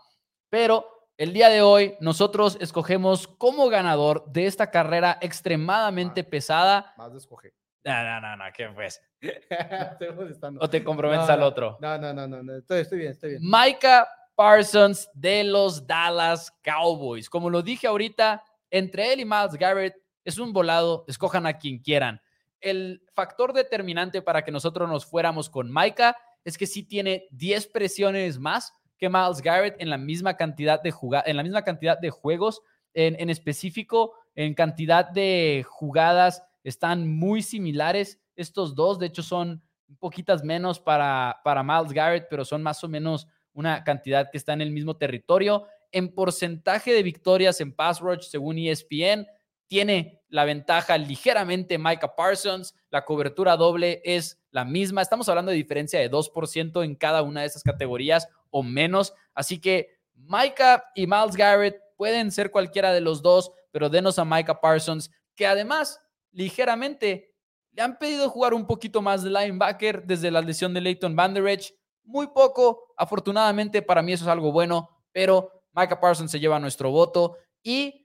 [0.49, 0.85] Pero
[1.17, 6.29] el día de hoy nosotros escogemos como ganador de esta carrera extremadamente Ah.
[6.29, 6.93] pesada.
[6.97, 7.53] Más de escoger.
[7.83, 9.01] No, no, no, no, ¿qué pues?
[9.21, 10.59] Estoy molestando.
[10.61, 11.77] O te comprometes No, al otro.
[11.81, 13.41] No, no, no, no, no, Estoy, estoy bien, estoy bien.
[13.43, 17.29] Micah Parsons de los Dallas Cowboys.
[17.29, 21.79] Como lo dije ahorita, entre él y Miles Garrett es un volado, escojan a quien
[21.79, 22.21] quieran.
[22.61, 27.67] El factor determinante para que nosotros nos fuéramos con Micah es que sí tiene 10
[27.67, 30.93] presiones más que Miles Garrett en la misma cantidad de
[31.25, 32.61] en la misma cantidad de juegos.
[32.93, 38.99] En, en específico, en cantidad de jugadas están muy similares estos dos.
[38.99, 39.63] De hecho, son
[39.99, 44.53] poquitas menos para, para Miles Garrett, pero son más o menos una cantidad que está
[44.53, 45.65] en el mismo territorio.
[45.91, 49.27] En porcentaje de victorias en pass rush, según ESPN,
[49.71, 52.75] tiene la ventaja ligeramente Micah Parsons.
[52.89, 55.01] La cobertura doble es la misma.
[55.01, 59.13] Estamos hablando de diferencia de 2% en cada una de esas categorías o menos.
[59.33, 64.25] Así que Micah y Miles Garrett pueden ser cualquiera de los dos, pero denos a
[64.25, 66.01] Micah Parsons, que además
[66.33, 67.33] ligeramente
[67.71, 71.73] le han pedido jugar un poquito más de linebacker desde la lesión de Leighton Vanderech.
[72.03, 76.91] Muy poco, afortunadamente para mí eso es algo bueno, pero Micah Parsons se lleva nuestro
[76.91, 78.00] voto y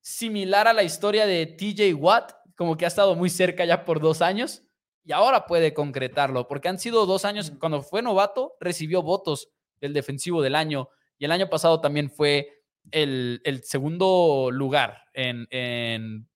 [0.00, 4.00] similar a la historia de TJ Watt, como que ha estado muy cerca ya por
[4.00, 4.62] dos años
[5.04, 9.48] y ahora puede concretarlo, porque han sido dos años, cuando fue novato, recibió votos
[9.80, 10.88] del defensivo del año
[11.18, 16.28] y el año pasado también fue el, el segundo lugar en, en,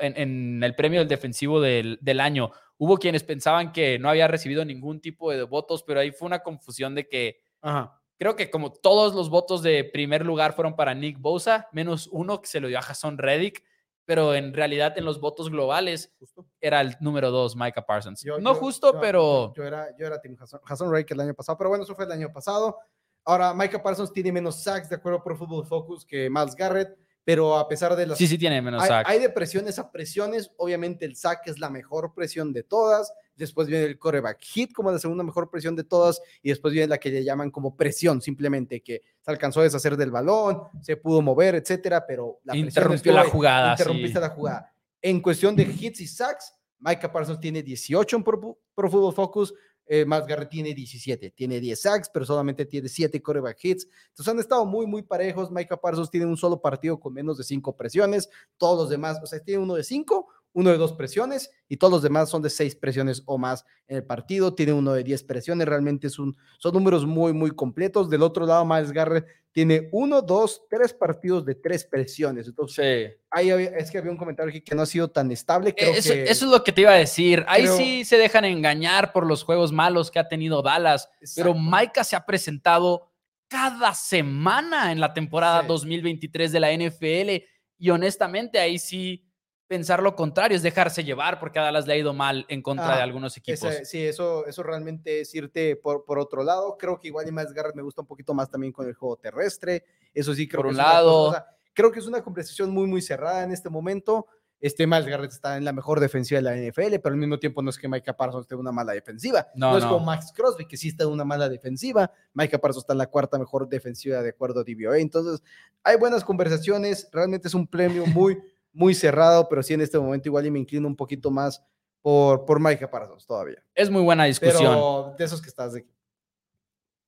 [0.00, 2.50] en- en el premio del defensivo del, del año.
[2.78, 6.40] Hubo quienes pensaban que no había recibido ningún tipo de votos, pero ahí fue una
[6.40, 8.00] confusión de que Ajá.
[8.18, 12.40] Creo que como todos los votos de primer lugar fueron para Nick Bosa, menos uno
[12.40, 13.62] que se lo dio a Jason Reddick,
[14.04, 16.46] pero en realidad en los votos globales Justo.
[16.60, 18.22] era el número dos, Micah Parsons.
[18.22, 21.34] Yo- no yo- justo, yo- pero Yo, era, yo era Hassan, Hassan Reddick el año
[21.34, 22.78] pasado, pero bueno, eso fue el año pasado.
[23.24, 27.56] Ahora, Micah Parsons tiene menos sacks, de acuerdo por Football Focus, que Miles Garrett, pero
[27.56, 28.16] a pesar de las.
[28.16, 29.10] sí, sí tiene menos hay, sacks.
[29.10, 30.52] hay de presiones a presiones.
[30.58, 33.12] Obviamente, el sack es la mejor presión de todas.
[33.36, 36.20] Después viene el coreback hit como la segunda mejor presión de todas.
[36.42, 39.96] Y después viene la que le llaman como presión, simplemente que se alcanzó a deshacer
[39.96, 44.20] del balón, se pudo mover, etcétera, pero la Interrumpió la jugada, Interrumpiste sí.
[44.20, 44.72] la jugada.
[45.02, 49.54] En cuestión de hits y sacks, Micah Parsons tiene 18 en Pro, Pro Football Focus,
[49.88, 53.88] eh, Miles Garrett tiene 17, tiene 10 sacks, pero solamente tiene 7 coreback hits.
[54.08, 55.50] Entonces han estado muy, muy parejos.
[55.50, 59.26] Micah Parsons tiene un solo partido con menos de 5 presiones, todos los demás, o
[59.26, 60.26] sea, tiene uno de 5,
[60.56, 63.98] uno de 2 presiones y todos los demás son de 6 presiones o más en
[63.98, 64.54] el partido.
[64.54, 68.08] Tiene uno de 10 presiones, realmente es un, son números muy, muy completos.
[68.08, 72.46] Del otro lado, Miles Garrett tiene 1, 2, 3 partidos de 3 presiones.
[72.48, 73.20] Entonces, Sí.
[73.30, 75.74] ahí había- es que había un comentario aquí que no ha sido tan estable.
[75.74, 77.44] Creo Eso, que, eso es lo que te iba a decir.
[77.48, 81.50] Ahí creo- sí se dejan engañar por los juegos malos que ha tenido Dallas, pero
[81.50, 81.76] Exacto.
[81.76, 83.12] Micah se ha presentado
[83.48, 85.68] cada semana en la temporada Sí.
[85.68, 87.44] 2023 de la NFL
[87.78, 89.22] y honestamente ahí sí
[89.68, 92.96] pensar lo contrario es dejarse llevar porque a Dallas le ha ido mal en contra
[92.96, 93.64] de algunos equipos.
[93.64, 96.76] Ese- sí, eso, eso realmente es irte por, por otro lado.
[96.78, 99.16] Creo que igual y más Garrett me gusta un poquito más también con el juego
[99.16, 99.84] terrestre.
[100.14, 101.46] Eso sí, creo Por que un es una cosa- lado.
[101.74, 104.26] creo que es una conversación muy, muy cerrada en este momento.
[104.58, 107.60] Este Miles Garrett está en la mejor defensiva de la NFL, pero al mismo tiempo
[107.60, 109.46] no es que Micah Parsons tenga una mala defensiva.
[109.54, 112.10] No, No, es como Max Crosby, que sí está en una mala defensiva.
[112.32, 114.98] Micah Parsons está en la cuarta mejor defensiva de acuerdo a DVOA.
[114.98, 115.42] Entonces,
[115.82, 117.06] hay buenas conversaciones.
[117.12, 118.38] Realmente es un premio muy,
[118.76, 121.62] muy cerrado, pero sí en este momento igual y me inclino un poquito más
[122.02, 123.64] por, por Micah Parsons todavía.
[123.74, 124.74] Es muy buena discusión.
[124.74, 125.86] Pero de esos que estás de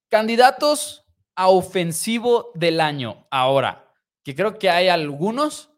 [0.09, 1.05] Candidatos
[1.37, 3.27] a ofensivo del año.
[3.31, 3.93] Ahora,
[4.25, 5.71] que creo que hay algunos,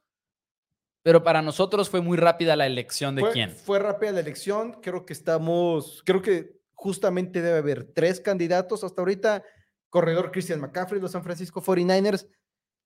[1.03, 3.51] pero para nosotros fue muy rápida la elección de fue, quién.
[3.51, 4.81] Fue rápida la elección.
[4.81, 9.43] Creo que estamos, creo que justamente debe haber tres candidatos hasta ahorita.
[9.89, 12.29] Corredor Christian McCaffrey, los San Francisco 49ers.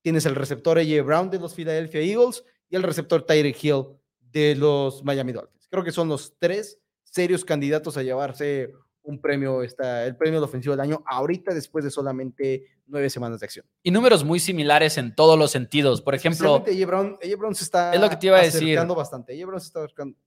[0.01, 3.85] Tienes el receptor AJ Brown de los Philadelphia Eagles y el receptor Tyreek Hill
[4.19, 5.67] de los Miami Dolphins.
[5.69, 8.71] Creo que son los tres serios candidatos a llevarse
[9.03, 13.39] un premio, esta, el premio de ofensivo del año, ahorita después de solamente nueve semanas
[13.39, 13.65] de acción.
[13.83, 16.01] Y números muy similares en todos los sentidos.
[16.01, 18.77] Por ejemplo, AJ Brown, Brown se está Es lo que te iba a decir.
[18.77, 19.33] bastante.
[19.33, 20.17] AJ Brown se está acercando.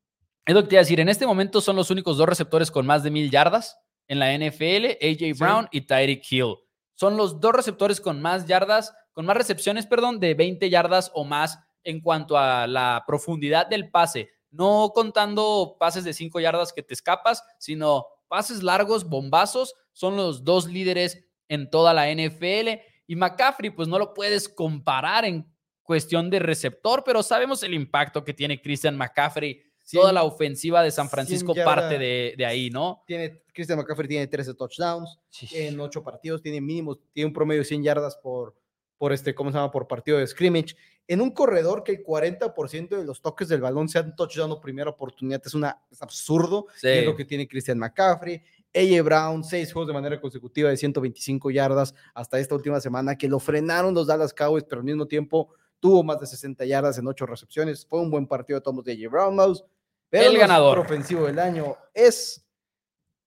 [0.46, 1.00] Es lo que te iba a decir.
[1.00, 4.32] En este momento son los únicos dos receptores con más de mil yardas en la
[4.32, 6.56] NFL, AJ Brown y Tyreek Hill.
[6.94, 11.24] Son los dos receptores con más yardas, con más recepciones, perdón, de 20 yardas o
[11.24, 14.30] más en cuanto a la profundidad del pase.
[14.50, 19.74] No contando pases de 5 yardas que te escapas, sino pases largos, bombazos.
[19.92, 22.80] Son los dos líderes en toda la NFL.
[23.06, 25.46] Y McCaffrey, pues no lo puedes comparar en
[25.82, 30.90] cuestión de receptor, pero sabemos el impacto que tiene Christian McCaffrey toda la ofensiva de
[30.90, 33.02] San Francisco parte de, ahí, ¿no?
[33.06, 35.18] Tiene, Christian McCaffrey tiene 13 touchdowns
[35.52, 38.54] en 8 partidos, tiene mínimo, tiene un promedio de 100 yardas por,
[38.98, 39.70] por este, ¿cómo se llama?
[39.70, 40.76] Por partido de scrimmage.
[41.06, 44.90] En un corredor que el 40% de los toques del balón sean touchdown o primera
[44.90, 46.66] oportunidad es, una, es absurdo.
[46.82, 48.42] Es lo que tiene Christian McCaffrey.
[48.74, 53.26] AJ Brown, seis juegos de manera consecutiva de 125 yardas hasta esta última semana, que
[53.26, 57.06] lo frenaron los Dallas Cowboys, pero al mismo tiempo tuvo más de 60 yardas en
[57.06, 57.86] 8 recepciones.
[57.86, 59.64] Fue un buen partido de tomos de AJ Brown, Mouse
[60.10, 62.44] el ganador ofensivo del año es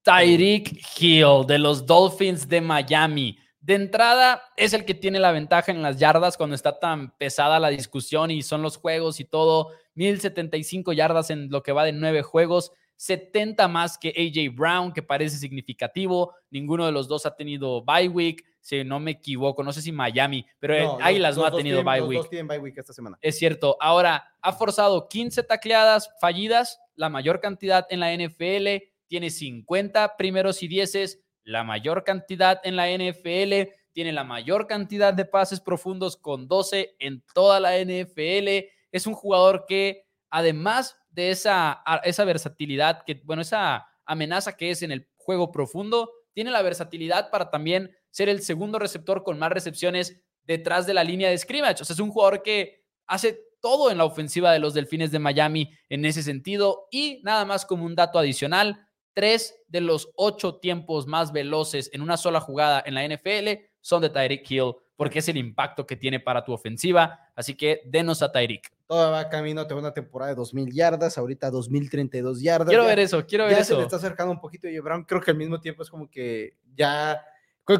[0.02, 3.38] Tyreek Hill de los Dolphins de Miami.
[3.62, 7.60] De entrada, es el que tiene la ventaja en las yardas cuando está tan pesada
[7.60, 9.70] la discusión y son los juegos y todo.
[9.94, 15.04] 1075 yardas en lo que va de nueve juegos, 70 más que AJ Brown, que
[15.04, 16.34] parece significativo.
[16.50, 19.92] Ninguno de los dos ha tenido bye week si no me equivoco, no sé si
[19.92, 22.30] Miami, pero ahí las no ha tenido bye week.
[22.62, 23.18] week esta semana.
[23.22, 23.76] Es cierto.
[23.80, 30.62] Ahora, ha forzado 15 tacleadas fallidas, la mayor cantidad en la NFL, tiene 50 primeros
[30.62, 36.18] y dieces, la mayor cantidad en la NFL, tiene la mayor cantidad de pases profundos
[36.18, 38.68] con 12 en toda la NFL.
[38.92, 44.82] Es un jugador que, además de esa, esa versatilidad, que, bueno, esa amenaza que es
[44.82, 49.52] en el juego profundo, tiene la versatilidad para también ser el segundo receptor con más
[49.52, 51.82] recepciones detrás de la línea de scrimmage.
[51.82, 55.20] O sea, es un jugador que hace todo en la ofensiva de los Delfines de
[55.20, 56.88] Miami en ese sentido.
[56.92, 62.02] Y nada más como un dato adicional, tres de los ocho tiempos más veloces en
[62.02, 65.96] una sola jugada en la NFL son de Tyreek Hill, porque es el impacto que
[65.96, 67.32] tiene para tu ofensiva.
[67.36, 68.72] Así que denos a Tyreek.
[68.88, 72.68] Todo va camino a una temporada de 2.000 yardas, ahorita 2.032 yardas.
[72.68, 73.74] Quiero ver eso, quiero ver ya eso.
[73.74, 75.06] Se le está acercando un poquito a Brown.
[75.06, 77.22] Creo que al mismo tiempo es como que ya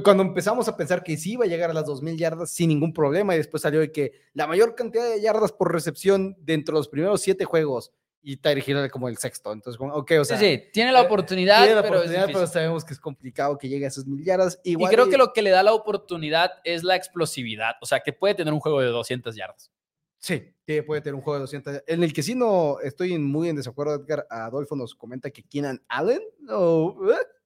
[0.04, 2.94] cuando empezamos a pensar que sí iba a llegar a las 2.000 yardas sin ningún
[2.94, 6.80] problema y después salió de que la mayor cantidad de yardas por recepción dentro de
[6.80, 7.92] los primeros siete juegos
[8.24, 9.52] y Tyreek Hill como el sexto.
[9.52, 10.38] Entonces, ok, o sea.
[10.38, 13.68] Sí, sí, tiene la oportunidad, tiene la pero, oportunidad pero, sabemos que es complicado que
[13.68, 14.60] llegue a esas mil yardas.
[14.64, 18.14] y creo que lo que le da la oportunidad es la explosividad, o sea, que
[18.14, 19.72] puede tener un juego de 200 yardas.
[20.20, 21.84] Sí, que puede tener un juego de 200.
[21.88, 24.28] En el que sí no estoy muy en desacuerdo, Edgar.
[24.30, 26.22] Adolfo nos comenta que Keenan Allen.
[26.48, 26.96] o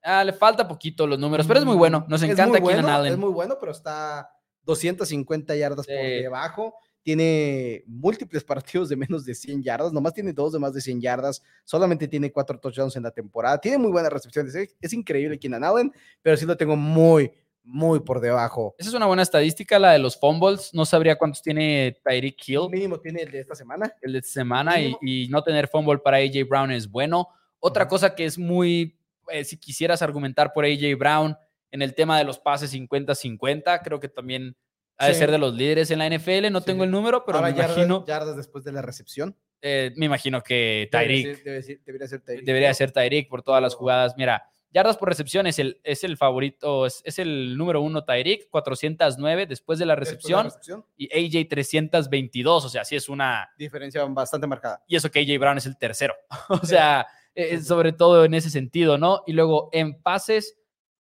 [0.04, 2.06] Ah, le falta poquito los números, pero es muy bueno.
[2.10, 3.14] Nos encanta Keenan Allen.
[3.14, 4.30] Es muy bueno, pero está
[4.64, 6.76] 250 yardas por debajo.
[7.06, 9.94] Tiene múltiples partidos de menos de 100 yardas.
[9.94, 11.44] Nomás tiene dos de más de 100 yardas.
[11.64, 13.60] Solamente tiene cuatro touchdowns en la temporada.
[13.60, 14.56] Tiene muy buenas recepciones.
[14.56, 17.32] Es, increíble Keenan Allen, pero sí lo tengo muy,
[17.64, 18.76] muy por debajo.
[18.80, 20.74] Esa es una buena estadística, la de los fumbles.
[20.74, 22.70] No sabría cuántos tiene Tyreek Hill.
[22.72, 23.94] Mínimo tiene el de esta semana.
[24.02, 27.30] El de esta semana y, y, no tener fumble para AJ Brown es bueno.
[27.60, 28.98] Otra cosa que es muy
[29.30, 31.38] eh, si quisieras argumentar por AJ Brown
[31.72, 34.56] en el tema de los pases 50-50, creo que también
[34.98, 36.52] ha de ser de los líderes en la NFL.
[36.52, 38.06] No tengo el número, pero me imagino.
[38.06, 39.36] Yardas después de la recepción.
[39.62, 41.44] Eh, me imagino que Tyreek.
[41.86, 42.46] debería ser Tyreek.
[42.46, 44.16] Debería ser Tyreek por todas las jugadas.
[44.18, 49.48] Mira, yardas por recepción es el, es el favorito, es, el número uno Tyreek, 409
[49.48, 50.50] después de la recepción,
[50.98, 52.66] y AJ 322.
[52.66, 54.84] O sea, sí es una diferencia bastante marcada.
[54.88, 56.14] Y eso que AJ Brown es el tercero.
[56.50, 57.08] o sea.
[57.38, 59.22] Eh, sobre todo en ese sentido, ¿no?
[59.28, 60.58] Y luego en pases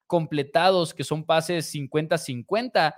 [0.08, 2.92] completados, que son pases 50-50,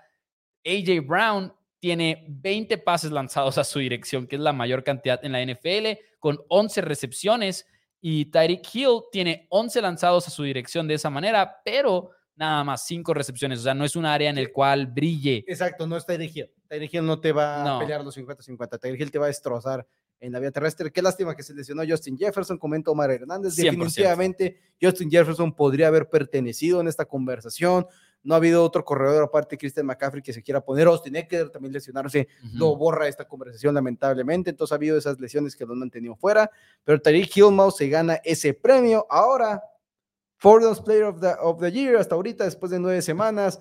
[0.67, 5.33] AJ Brown tiene 20 pases lanzados a su dirección, que es la mayor cantidad en
[5.33, 7.67] la NFL, con 11 recepciones,
[8.01, 12.85] y Tyreek Hill tiene 11 lanzados a su dirección de esa manera, pero nada más
[12.87, 15.45] 5 recepciones, o sea, no es un área en el cual brille.
[15.47, 16.51] Exacto, no es Tyreek Hill.
[16.69, 19.87] Tyreek Hill no te va a pelear los 50-50, Tyreek Hill te va a destrozar
[20.19, 20.91] en la vía terrestre.
[20.91, 23.55] Qué lástima que se lesionó Justin Jefferson, comenta Omar Hernández.
[23.55, 27.87] Definitivamente Justin Jefferson podría haber pertenecido en esta conversación.
[28.27, 30.89] No ha habido otro corredor aparte de Christian McCaffrey que se quiera poner.
[30.89, 34.51] Austin Eckler también lesionarse lo borra esta conversación lamentablemente.
[34.51, 36.51] Entonces ha habido esas lesiones que lo han mantenido fuera.
[36.83, 39.07] Pero Tariq Hillmouse se gana ese premio.
[39.09, 39.63] Ahora,
[40.39, 43.61] Fordham's Player of the, of the Year hasta ahorita, después de nueve semanas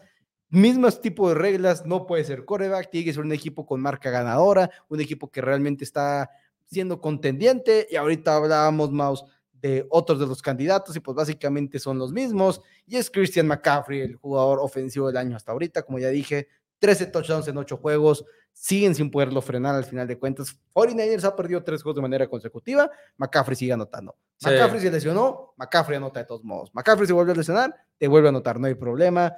[0.49, 4.09] mismos tipo de reglas, no puede ser coreback, tiene que ser un equipo con marca
[4.09, 6.30] ganadora, un equipo que realmente está
[6.66, 9.24] siendo contendiente y ahorita hablábamos más
[9.70, 14.01] de otros de los candidatos y pues básicamente son los mismos y es Christian McCaffrey,
[14.01, 16.47] el jugador ofensivo del año hasta ahorita, como ya dije,
[16.80, 20.55] 13 touchdowns en 8 juegos, siguen sin poderlo frenar al final de cuentas.
[20.74, 24.16] 49ers ha perdido tres juegos de manera consecutiva, McCaffrey sigue anotando.
[24.38, 24.49] Sí.
[24.49, 26.70] McCaffrey se lesionó, McCaffrey anota de todos modos.
[26.74, 29.36] McCaffrey se vuelve a lesionar, te vuelve a anotar, no hay problema.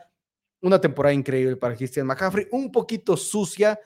[0.61, 3.80] Una temporada increíble para Christian McCaffrey, un poquito sucia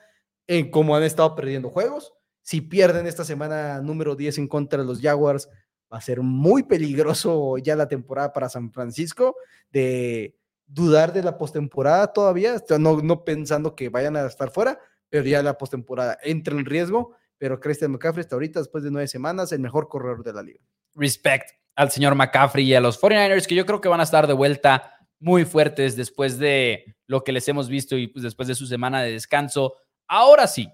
[0.46, 2.12] en cómo han estado perdiendo juegos.
[2.40, 5.48] Si pierden esta semana número 10 en contra de los Jaguars,
[5.92, 9.36] va a ser muy peligroso ya la temporada para San Francisco
[9.70, 10.34] de
[10.66, 14.78] dudar de la postemporada todavía, no, no pensando que vayan a estar fuera,
[15.10, 17.14] pero ya la postemporada entra en riesgo.
[17.36, 20.60] Pero Christian McCaffrey hasta ahorita, después de nueve semanas, el mejor corredor de la liga.
[20.94, 24.26] Respect al señor McCaffrey y a los 49ers, que yo creo que van a estar
[24.26, 28.54] de vuelta muy fuertes después de lo que les hemos visto y pues, después de
[28.54, 29.74] su semana de descanso.
[30.06, 30.68] Ahora sí,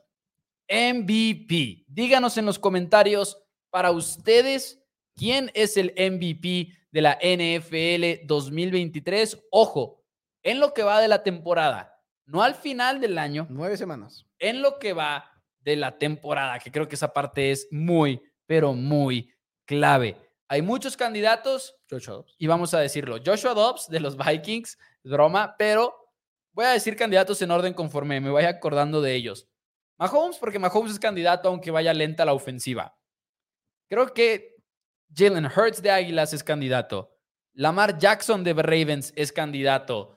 [0.69, 1.85] MVP.
[1.89, 4.79] Díganos en los comentarios para ustedes
[5.19, 9.47] quién es el MVP de la NFL 2023.
[9.51, 10.05] Ojo,
[10.43, 14.25] en lo que va de la temporada, no al final del año, Nueve semanas.
[14.39, 18.73] en lo que va de la temporada, que creo que esa parte es muy, pero
[18.73, 19.31] muy
[19.67, 20.17] clave.
[20.49, 22.35] Hay muchos candidatos Joshua Dobbs.
[22.39, 23.19] y vamos a decirlo.
[23.25, 25.95] Joshua Dobbs de los Vikings, broma, pero
[26.53, 29.49] voy a decir candidatos en orden conforme me vaya acordando de ellos.
[29.99, 32.97] Mahomes, porque Mahomes es candidato aunque vaya lenta la ofensiva.
[33.91, 34.58] Creo que
[35.15, 37.15] Jalen Hurts de Águilas es candidato.
[37.55, 40.15] Lamar Jackson de Ravens es candidato.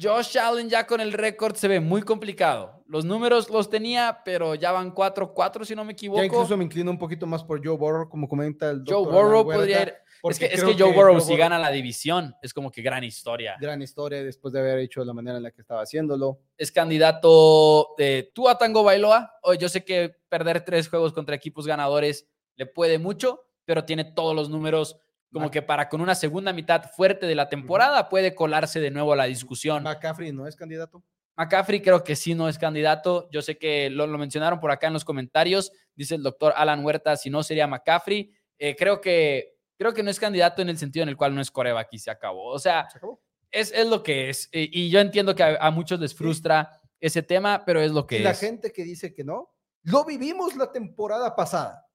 [0.00, 2.84] Josh Allen ya con el récord se ve muy complicado.
[2.86, 6.20] Los números los tenía, pero ya van 4-4 si no me equivoco.
[6.20, 9.12] Ya incluso me inclino un poquito más por Joe Burrow, como comenta el Joe doctor
[9.12, 9.94] Burrow Alan Huerta, podría ir.
[10.28, 13.04] Es que, es que Joe Burrow si Burrow- gana la división es como que gran
[13.04, 13.56] historia.
[13.58, 16.40] Gran historia después de haber hecho de la manera en la que estaba haciéndolo.
[16.58, 19.32] Es candidato de Tua Tango Bailoa.
[19.42, 24.04] Hoy yo sé que perder tres juegos contra equipos ganadores le puede mucho, pero tiene
[24.04, 24.96] todos los números
[25.32, 29.12] como que para con una segunda mitad fuerte de la temporada puede colarse de nuevo
[29.12, 29.82] a la discusión.
[29.82, 31.02] McCaffrey no es candidato.
[31.36, 33.28] McCaffrey creo que sí no es candidato.
[33.30, 35.72] Yo sé que lo, lo mencionaron por acá en los comentarios.
[35.94, 38.32] Dice el doctor Alan Huerta, si no sería McCaffrey.
[38.58, 41.42] Eh, creo, que, creo que no es candidato en el sentido en el cual no
[41.42, 42.46] es coreback y se acabó.
[42.46, 43.20] O sea, Se acabó.
[43.50, 44.48] es, es lo que es.
[44.52, 48.20] Y yo entiendo que a, a muchos les frustra ese tema, pero es lo que
[48.20, 48.40] Y la es.
[48.40, 49.52] gente que dice que no,
[49.82, 51.85] lo vivimos la temporada pasada.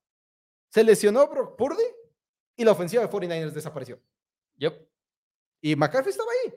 [0.72, 1.84] Se lesionó Brock Purdy
[2.55, 4.01] y la ofensiva de 49ers desapareció.
[4.57, 4.89] Yep.
[5.61, 6.53] Y McCaffrey estaba ahí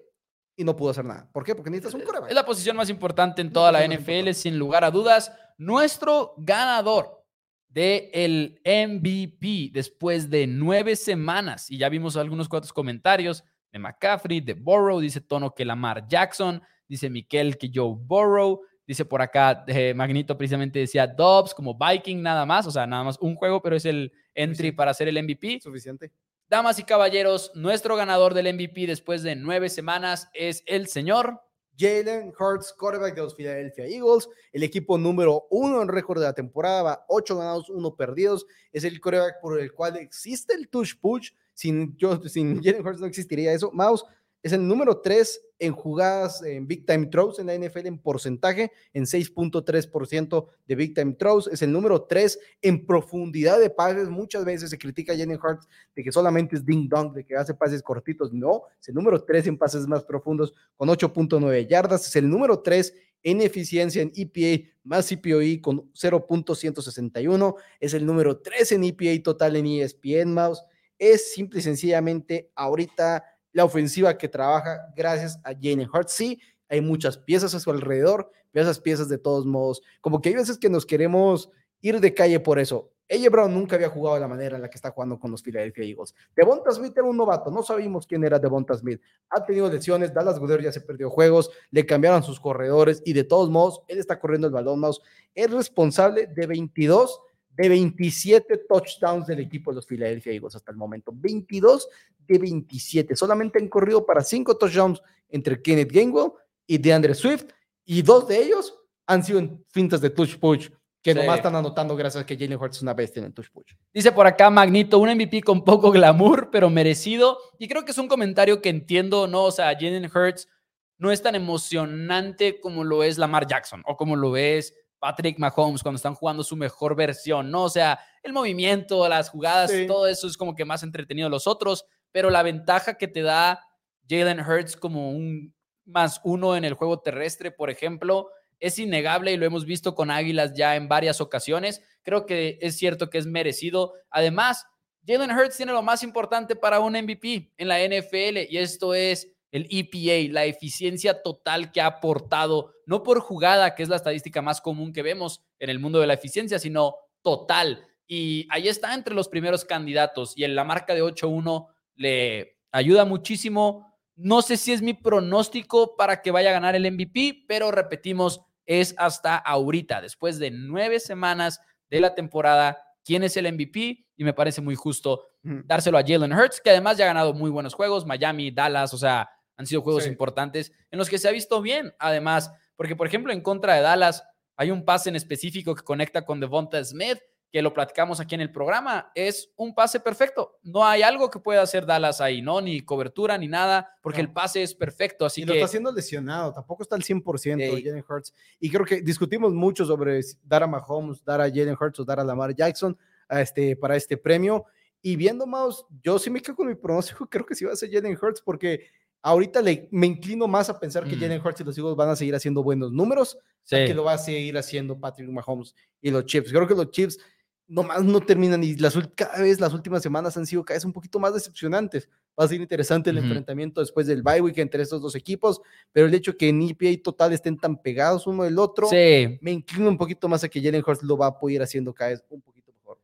[0.57, 1.29] y no pudo hacer nada.
[1.33, 1.55] ¿Por qué?
[1.55, 2.31] Porque necesitas un coreback.
[2.31, 5.33] Es la posición más importante en toda la NFL, sin lugar a dudas.
[5.59, 7.25] Nuestro ganador
[7.69, 14.41] del el MVP después de nueve semanas, y ya vimos algunos cuantos comentarios de McCaffrey,
[14.41, 19.64] de Burrow, dice Tono que Lamar Jackson, dice Miquel que Joe Burrow, dice por acá
[19.66, 23.62] eh, Magnito precisamente decía Dobbs como Viking nada más, o sea, nada más un juego,
[23.62, 25.61] pero es el entry para ser el MVP.
[25.62, 26.12] Suficiente.
[26.49, 31.41] Damas y caballeros, nuestro ganador del MVP después de nueve semanas es el señor
[31.78, 36.32] Jalen Hurts, quarterback de los Philadelphia Eagles, el equipo número uno en récord de la
[36.32, 38.47] temporada, va ocho ganados, uno perdidos.
[38.72, 41.30] Es el quarterback por el cual existe el touch push.
[41.53, 43.70] Sin, yo, sin Jalen Hurts no existiría eso.
[43.72, 44.05] Mouse
[44.45, 48.70] es el número tres en jugadas en Big Time Throws en la NFL en porcentaje,
[48.92, 51.49] en 6.3% de Big Time Throws.
[51.49, 54.11] Es el número tres en profundidad de pases.
[54.11, 55.66] Muchas veces se critica a Jalen Hurts
[55.97, 58.34] de que solamente es ding dong, de que hace pases cortitos.
[58.34, 62.07] No, es el número tres en pases más profundos con 8.9 yardas.
[62.07, 62.92] Es el número 3
[63.22, 67.55] en eficiencia en EPA más CPOE con 0.161.
[67.80, 70.62] Es el número 3 en EPA total en ESPN Mouse.
[70.99, 73.24] Es simple y sencillamente ahorita
[73.55, 76.13] la ofensiva que trabaja gracias a Jalen Hurts.
[76.13, 76.39] Sí,
[76.69, 80.35] hay muchas piezas a su alrededor, pero esas piezas de todos modos, como que hay
[80.35, 81.51] veces que nos queremos
[81.81, 82.91] ir de calle por eso.
[83.11, 85.43] AJ Brown nunca había jugado de la manera en la que está jugando con los
[85.43, 86.15] Philadelphia Eagles.
[86.35, 89.01] Devonta Smith era un novato, no sabíamos quién era Devonta Smith.
[89.29, 93.25] Ha tenido lesiones, Dallas Goodell ya se perdió juegos, le cambiaron sus corredores y de
[93.25, 95.01] todos modos, él está corriendo el balón, mouse.
[95.35, 97.21] Es responsable de 22
[97.57, 101.13] de 27 touchdowns del equipo de los Philadelphia Eagles hasta el momento.
[101.15, 101.89] 22
[102.27, 103.17] de 27.
[103.17, 106.33] Solamente han corrido para 5 touchdowns entre Kenneth Gainwell
[106.67, 107.47] y DeAndre Swift
[107.85, 108.75] y dos de ellos
[109.07, 110.69] han sido en fintas de touch push
[111.03, 111.19] que Sí.
[111.19, 113.75] nomás están anotando gracias a que Jalen Hurts es una bestia en el touch push.
[113.93, 117.39] Dice por acá Magnito, un MVP con poco glamour, pero merecido.
[117.59, 119.45] Y creo que es un comentario que entiendo, ¿no?
[119.45, 120.49] O sea, Jalen Hurts
[120.97, 124.75] no es tan emocionante como lo es Lamar Jackson o como lo es
[125.05, 127.65] Patrick Mahomes cuando están jugando su mejor versión, ¿no?
[127.65, 129.87] O sea, el movimiento, las jugadas, Sí.
[129.87, 133.21] todo eso es como que más entretenido de los otros, pero la ventaja que te
[133.21, 133.61] da
[134.09, 138.31] Jalen Hurts como un más uno en el juego terrestre, por ejemplo,
[138.61, 141.83] es innegable y lo hemos visto con Águilas ya en varias ocasiones.
[142.03, 143.93] Creo que es cierto que es merecido.
[144.09, 144.65] Además,
[145.07, 149.29] Jalen Hurts tiene lo más importante para un MVP en la NFL y esto es
[149.55, 154.43] el EPA, la eficiencia total que ha aportado, no por jugada, que es la estadística
[154.43, 157.87] más común que vemos en el mundo de la eficiencia, sino total.
[158.09, 163.05] Y ahí está entre los primeros candidatos y en la marca de 8-1 le ayuda
[163.05, 163.97] muchísimo.
[164.17, 168.41] No sé si es mi pronóstico para que vaya a ganar el MVP, pero repetimos,
[168.67, 174.25] es hasta ahorita, después de nueve semanas de la temporada, quién es el MVP y
[174.25, 177.75] me parece muy justo dárselo a Jalen Hurts, que además ya ha ganado muy buenos
[177.75, 181.61] juegos, Miami, Dallas, o sea, han sido juegos importantes en los que se ha visto
[181.63, 184.25] bien, además, porque por ejemplo en contra de Dallas
[184.57, 187.19] hay un pase en específico que conecta con Devonta Smith
[187.55, 190.59] que lo platicamos aquí en el programa, es un pase perfecto.
[190.65, 192.61] No hay algo que pueda hacer Dallas ahí, ¿no?
[192.61, 195.25] Ni cobertura ni nada, porque el pase es perfecto.
[195.25, 198.35] Así y lo está haciendo lesionado, tampoco está al 100% Jalen Hurts.
[198.59, 202.19] Y creo que discutimos mucho sobre dar a Mahomes, dar a Jalen Hurts o dar
[202.19, 202.99] a Lamar Jackson
[203.29, 204.65] a este, para este premio.
[205.01, 207.77] Y viendo más, yo sí me quedo con mi pronóstico, creo que sí va a
[207.77, 208.89] ser Jalen Hurts porque
[209.25, 211.20] ahorita le, me inclino más a pensar que mm.
[211.20, 214.18] Jalen Hurts y los Eagles van a seguir haciendo buenos números, que lo va a
[214.18, 216.51] seguir haciendo Patrick Mahomes y los Chiefs.
[216.51, 217.18] Creo que los Chiefs
[217.66, 220.93] nomás no terminan y las, cada vez las últimas semanas han sido cada vez un
[220.93, 222.07] poquito más decepcionantes.
[222.39, 226.07] Va a ser interesante el enfrentamiento después del bye week entre estos dos equipos, pero
[226.07, 229.89] el hecho que en EPA y total estén tan pegados uno del otro, me inclino
[229.89, 232.22] un poquito más a que Jalen Hurts lo va a poder ir haciendo cada vez
[232.29, 232.54] un poquito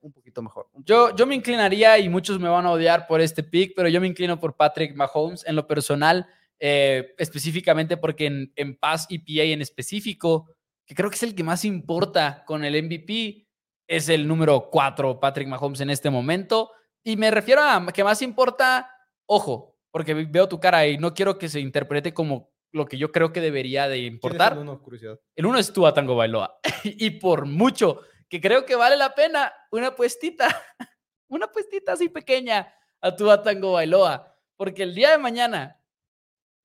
[0.01, 0.69] mejor, un poquito mejor.
[0.85, 4.01] yo, yo me inclinaría, y muchos me van a odiar por este pick, pero yo
[4.01, 6.27] me inclino por Patrick Mahomes en lo personal,
[6.59, 10.55] eh, específicamente porque en, en Pass EPA en específico,
[10.87, 13.47] que creo que es el que más importa con el MVP,
[13.87, 16.71] es el número 4 Patrick Mahomes en este momento.
[17.03, 18.91] Y me refiero a que más importa,
[19.27, 23.11] ojo, porque veo tu cara y no quiero que se interprete como lo que yo
[23.11, 24.53] creo que debería de importar.
[24.53, 25.19] el uno, curiosidad?
[25.35, 26.61] El uno es tú a Tango Bailoa.
[26.85, 30.49] y por mucho que creo que vale la pena una puestita,
[31.29, 34.35] una puestita así pequeña a tu Tango Bailoa.
[34.57, 35.83] Porque el día de mañana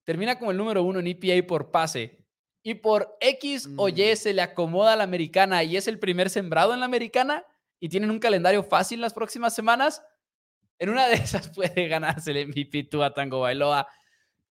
[0.03, 2.23] termina como el número uno en EPA por pase
[2.61, 4.15] y por X o Y mm.
[4.15, 7.43] se le acomoda a la americana y es el primer sembrado en la americana
[7.79, 10.03] y tienen un calendario fácil las próximas semanas,
[10.77, 13.87] en una de esas puede ganarse el MVP tú a Tango Bailoa.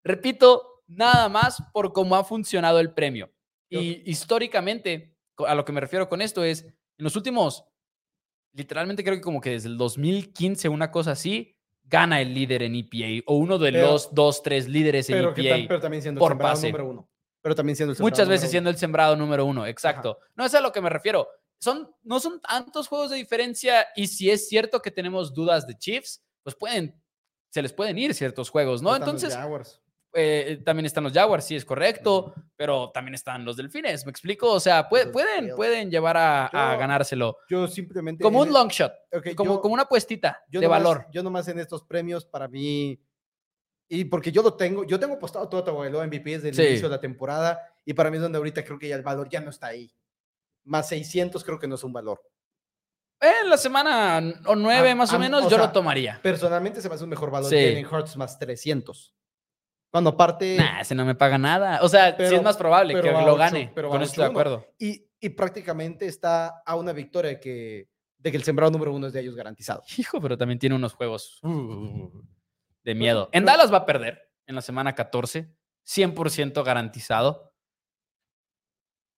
[0.04, 3.32] Repito, nada más por cómo ha funcionado el premio.
[3.68, 6.66] Y históricamente, a lo que me refiero con esto es,
[7.00, 7.64] en los últimos,
[8.52, 12.76] literalmente creo que como que desde el 2015, una cosa así, gana el líder en
[12.76, 15.66] EPA o uno de los dos, tres líderes en EPA.
[15.66, 16.68] pero también siendo por pase.
[16.68, 17.10] número uno
[17.42, 20.18] pero también siendo el Muchas veces siendo el sembrado número uno, exacto.
[20.36, 21.26] No es a lo que me refiero.
[21.58, 25.76] Son, no son tantos juegos de diferencia y si es cierto que tenemos dudas de
[25.76, 26.94] Chiefs, pues pueden,
[27.48, 28.94] se les pueden ir ciertos juegos, ¿no?
[28.94, 29.34] Entonces,
[30.12, 34.52] eh, también están los Jaguars, sí es correcto, pero también están los Delfines, ¿me explico?
[34.52, 37.38] O sea, pueden, pueden llevar a, ganárselo.
[37.48, 38.22] Yo simplemente...
[38.22, 38.92] Como un long shot,
[39.36, 41.06] como, como una puestita de valor.
[41.12, 43.00] Yo nomás en estos premios, para mí,
[43.92, 46.94] y porque yo lo tengo, yo tengo apostado todo Tagovailoa MVP desde el inicio de
[46.94, 49.50] la temporada y para mí es donde ahorita creo que ya el valor ya no
[49.50, 49.92] está ahí.
[50.62, 52.22] Más 600 creo que no es un valor.
[53.20, 56.20] En la semana o nueve más o menos yo lo tomaría.
[56.22, 59.12] Personalmente se me hace un mejor valor que en Hearts más 300.
[59.90, 60.56] Cuando aparte...
[60.56, 61.80] Nah, ese no me paga nada.
[61.82, 63.72] O sea, sí es más probable que lo gane.
[63.74, 64.66] Pero con esto de acuerdo.
[64.78, 67.88] Y, y, prácticamente está a una victoria de que,
[68.18, 69.82] de que el sembrado número uno es de ellos garantizado.
[69.96, 71.40] Hijo, pero también tiene unos juegos.
[71.42, 72.22] Uh
[72.84, 73.28] de miedo.
[73.32, 75.52] En Dallas va a perder en la semana 14,
[75.86, 77.52] 100% garantizado.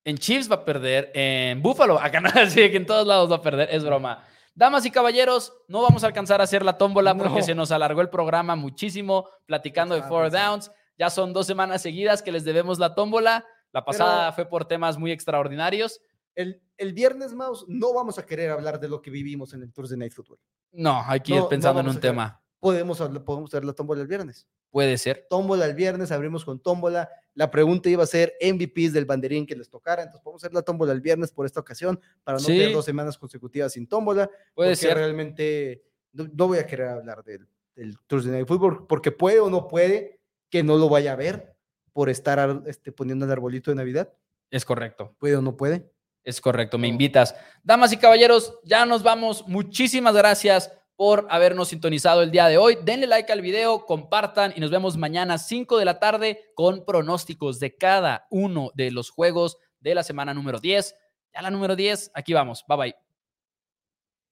[0.05, 3.31] En Chiefs va a perder, en Buffalo va a ganar, así que en todos lados
[3.31, 4.25] va a perder, es broma.
[4.55, 8.01] Damas y caballeros, no vamos a alcanzar a hacer la tómbola porque se nos alargó
[8.01, 10.71] el programa muchísimo platicando de Four Downs.
[10.99, 13.45] Ya son dos semanas seguidas que les debemos la tómbola.
[13.73, 16.01] La pasada fue por temas muy extraordinarios.
[16.35, 19.73] El, el viernes, Mouse, no vamos a querer hablar de lo que vivimos en el
[19.73, 20.39] Tour de Night Football.
[20.73, 24.47] No, hay que ir pensando en un tema podemos, podemos hacer la tómbola el viernes.
[24.73, 25.27] Puede ser.
[25.29, 27.11] Tómbola el viernes, abrimos con tómbola.
[27.35, 30.63] La pregunta iba a ser MVPs del banderín que les tocara, entonces podemos hacer la
[30.63, 34.31] tómbola el viernes por esta ocasión para no tener dos semanas consecutivas sin tómbola.
[34.55, 34.97] Puede ser.
[34.97, 37.47] Realmente no, voy a querer hablar del,
[37.77, 41.55] del Thursday Night Football porque puede o no puede que no lo vaya a ver
[41.93, 44.11] por estar este, poniendo el arbolito de Navidad.
[44.51, 45.15] Es correcto.
[45.19, 45.93] Puede o no puede.
[46.25, 47.35] Es correcto, me invitas.
[47.63, 49.47] Damas y caballeros, ya nos vamos.
[49.47, 52.79] Muchísimas gracias por habernos sintonizado el día de hoy.
[52.83, 57.59] Denle like al video, compartan y nos vemos mañana 5 de la tarde con pronósticos
[57.59, 60.95] de cada uno de los juegos de la semana número 10.
[61.35, 62.65] Ya la número 10, aquí vamos.
[62.69, 63.12] Bye bye.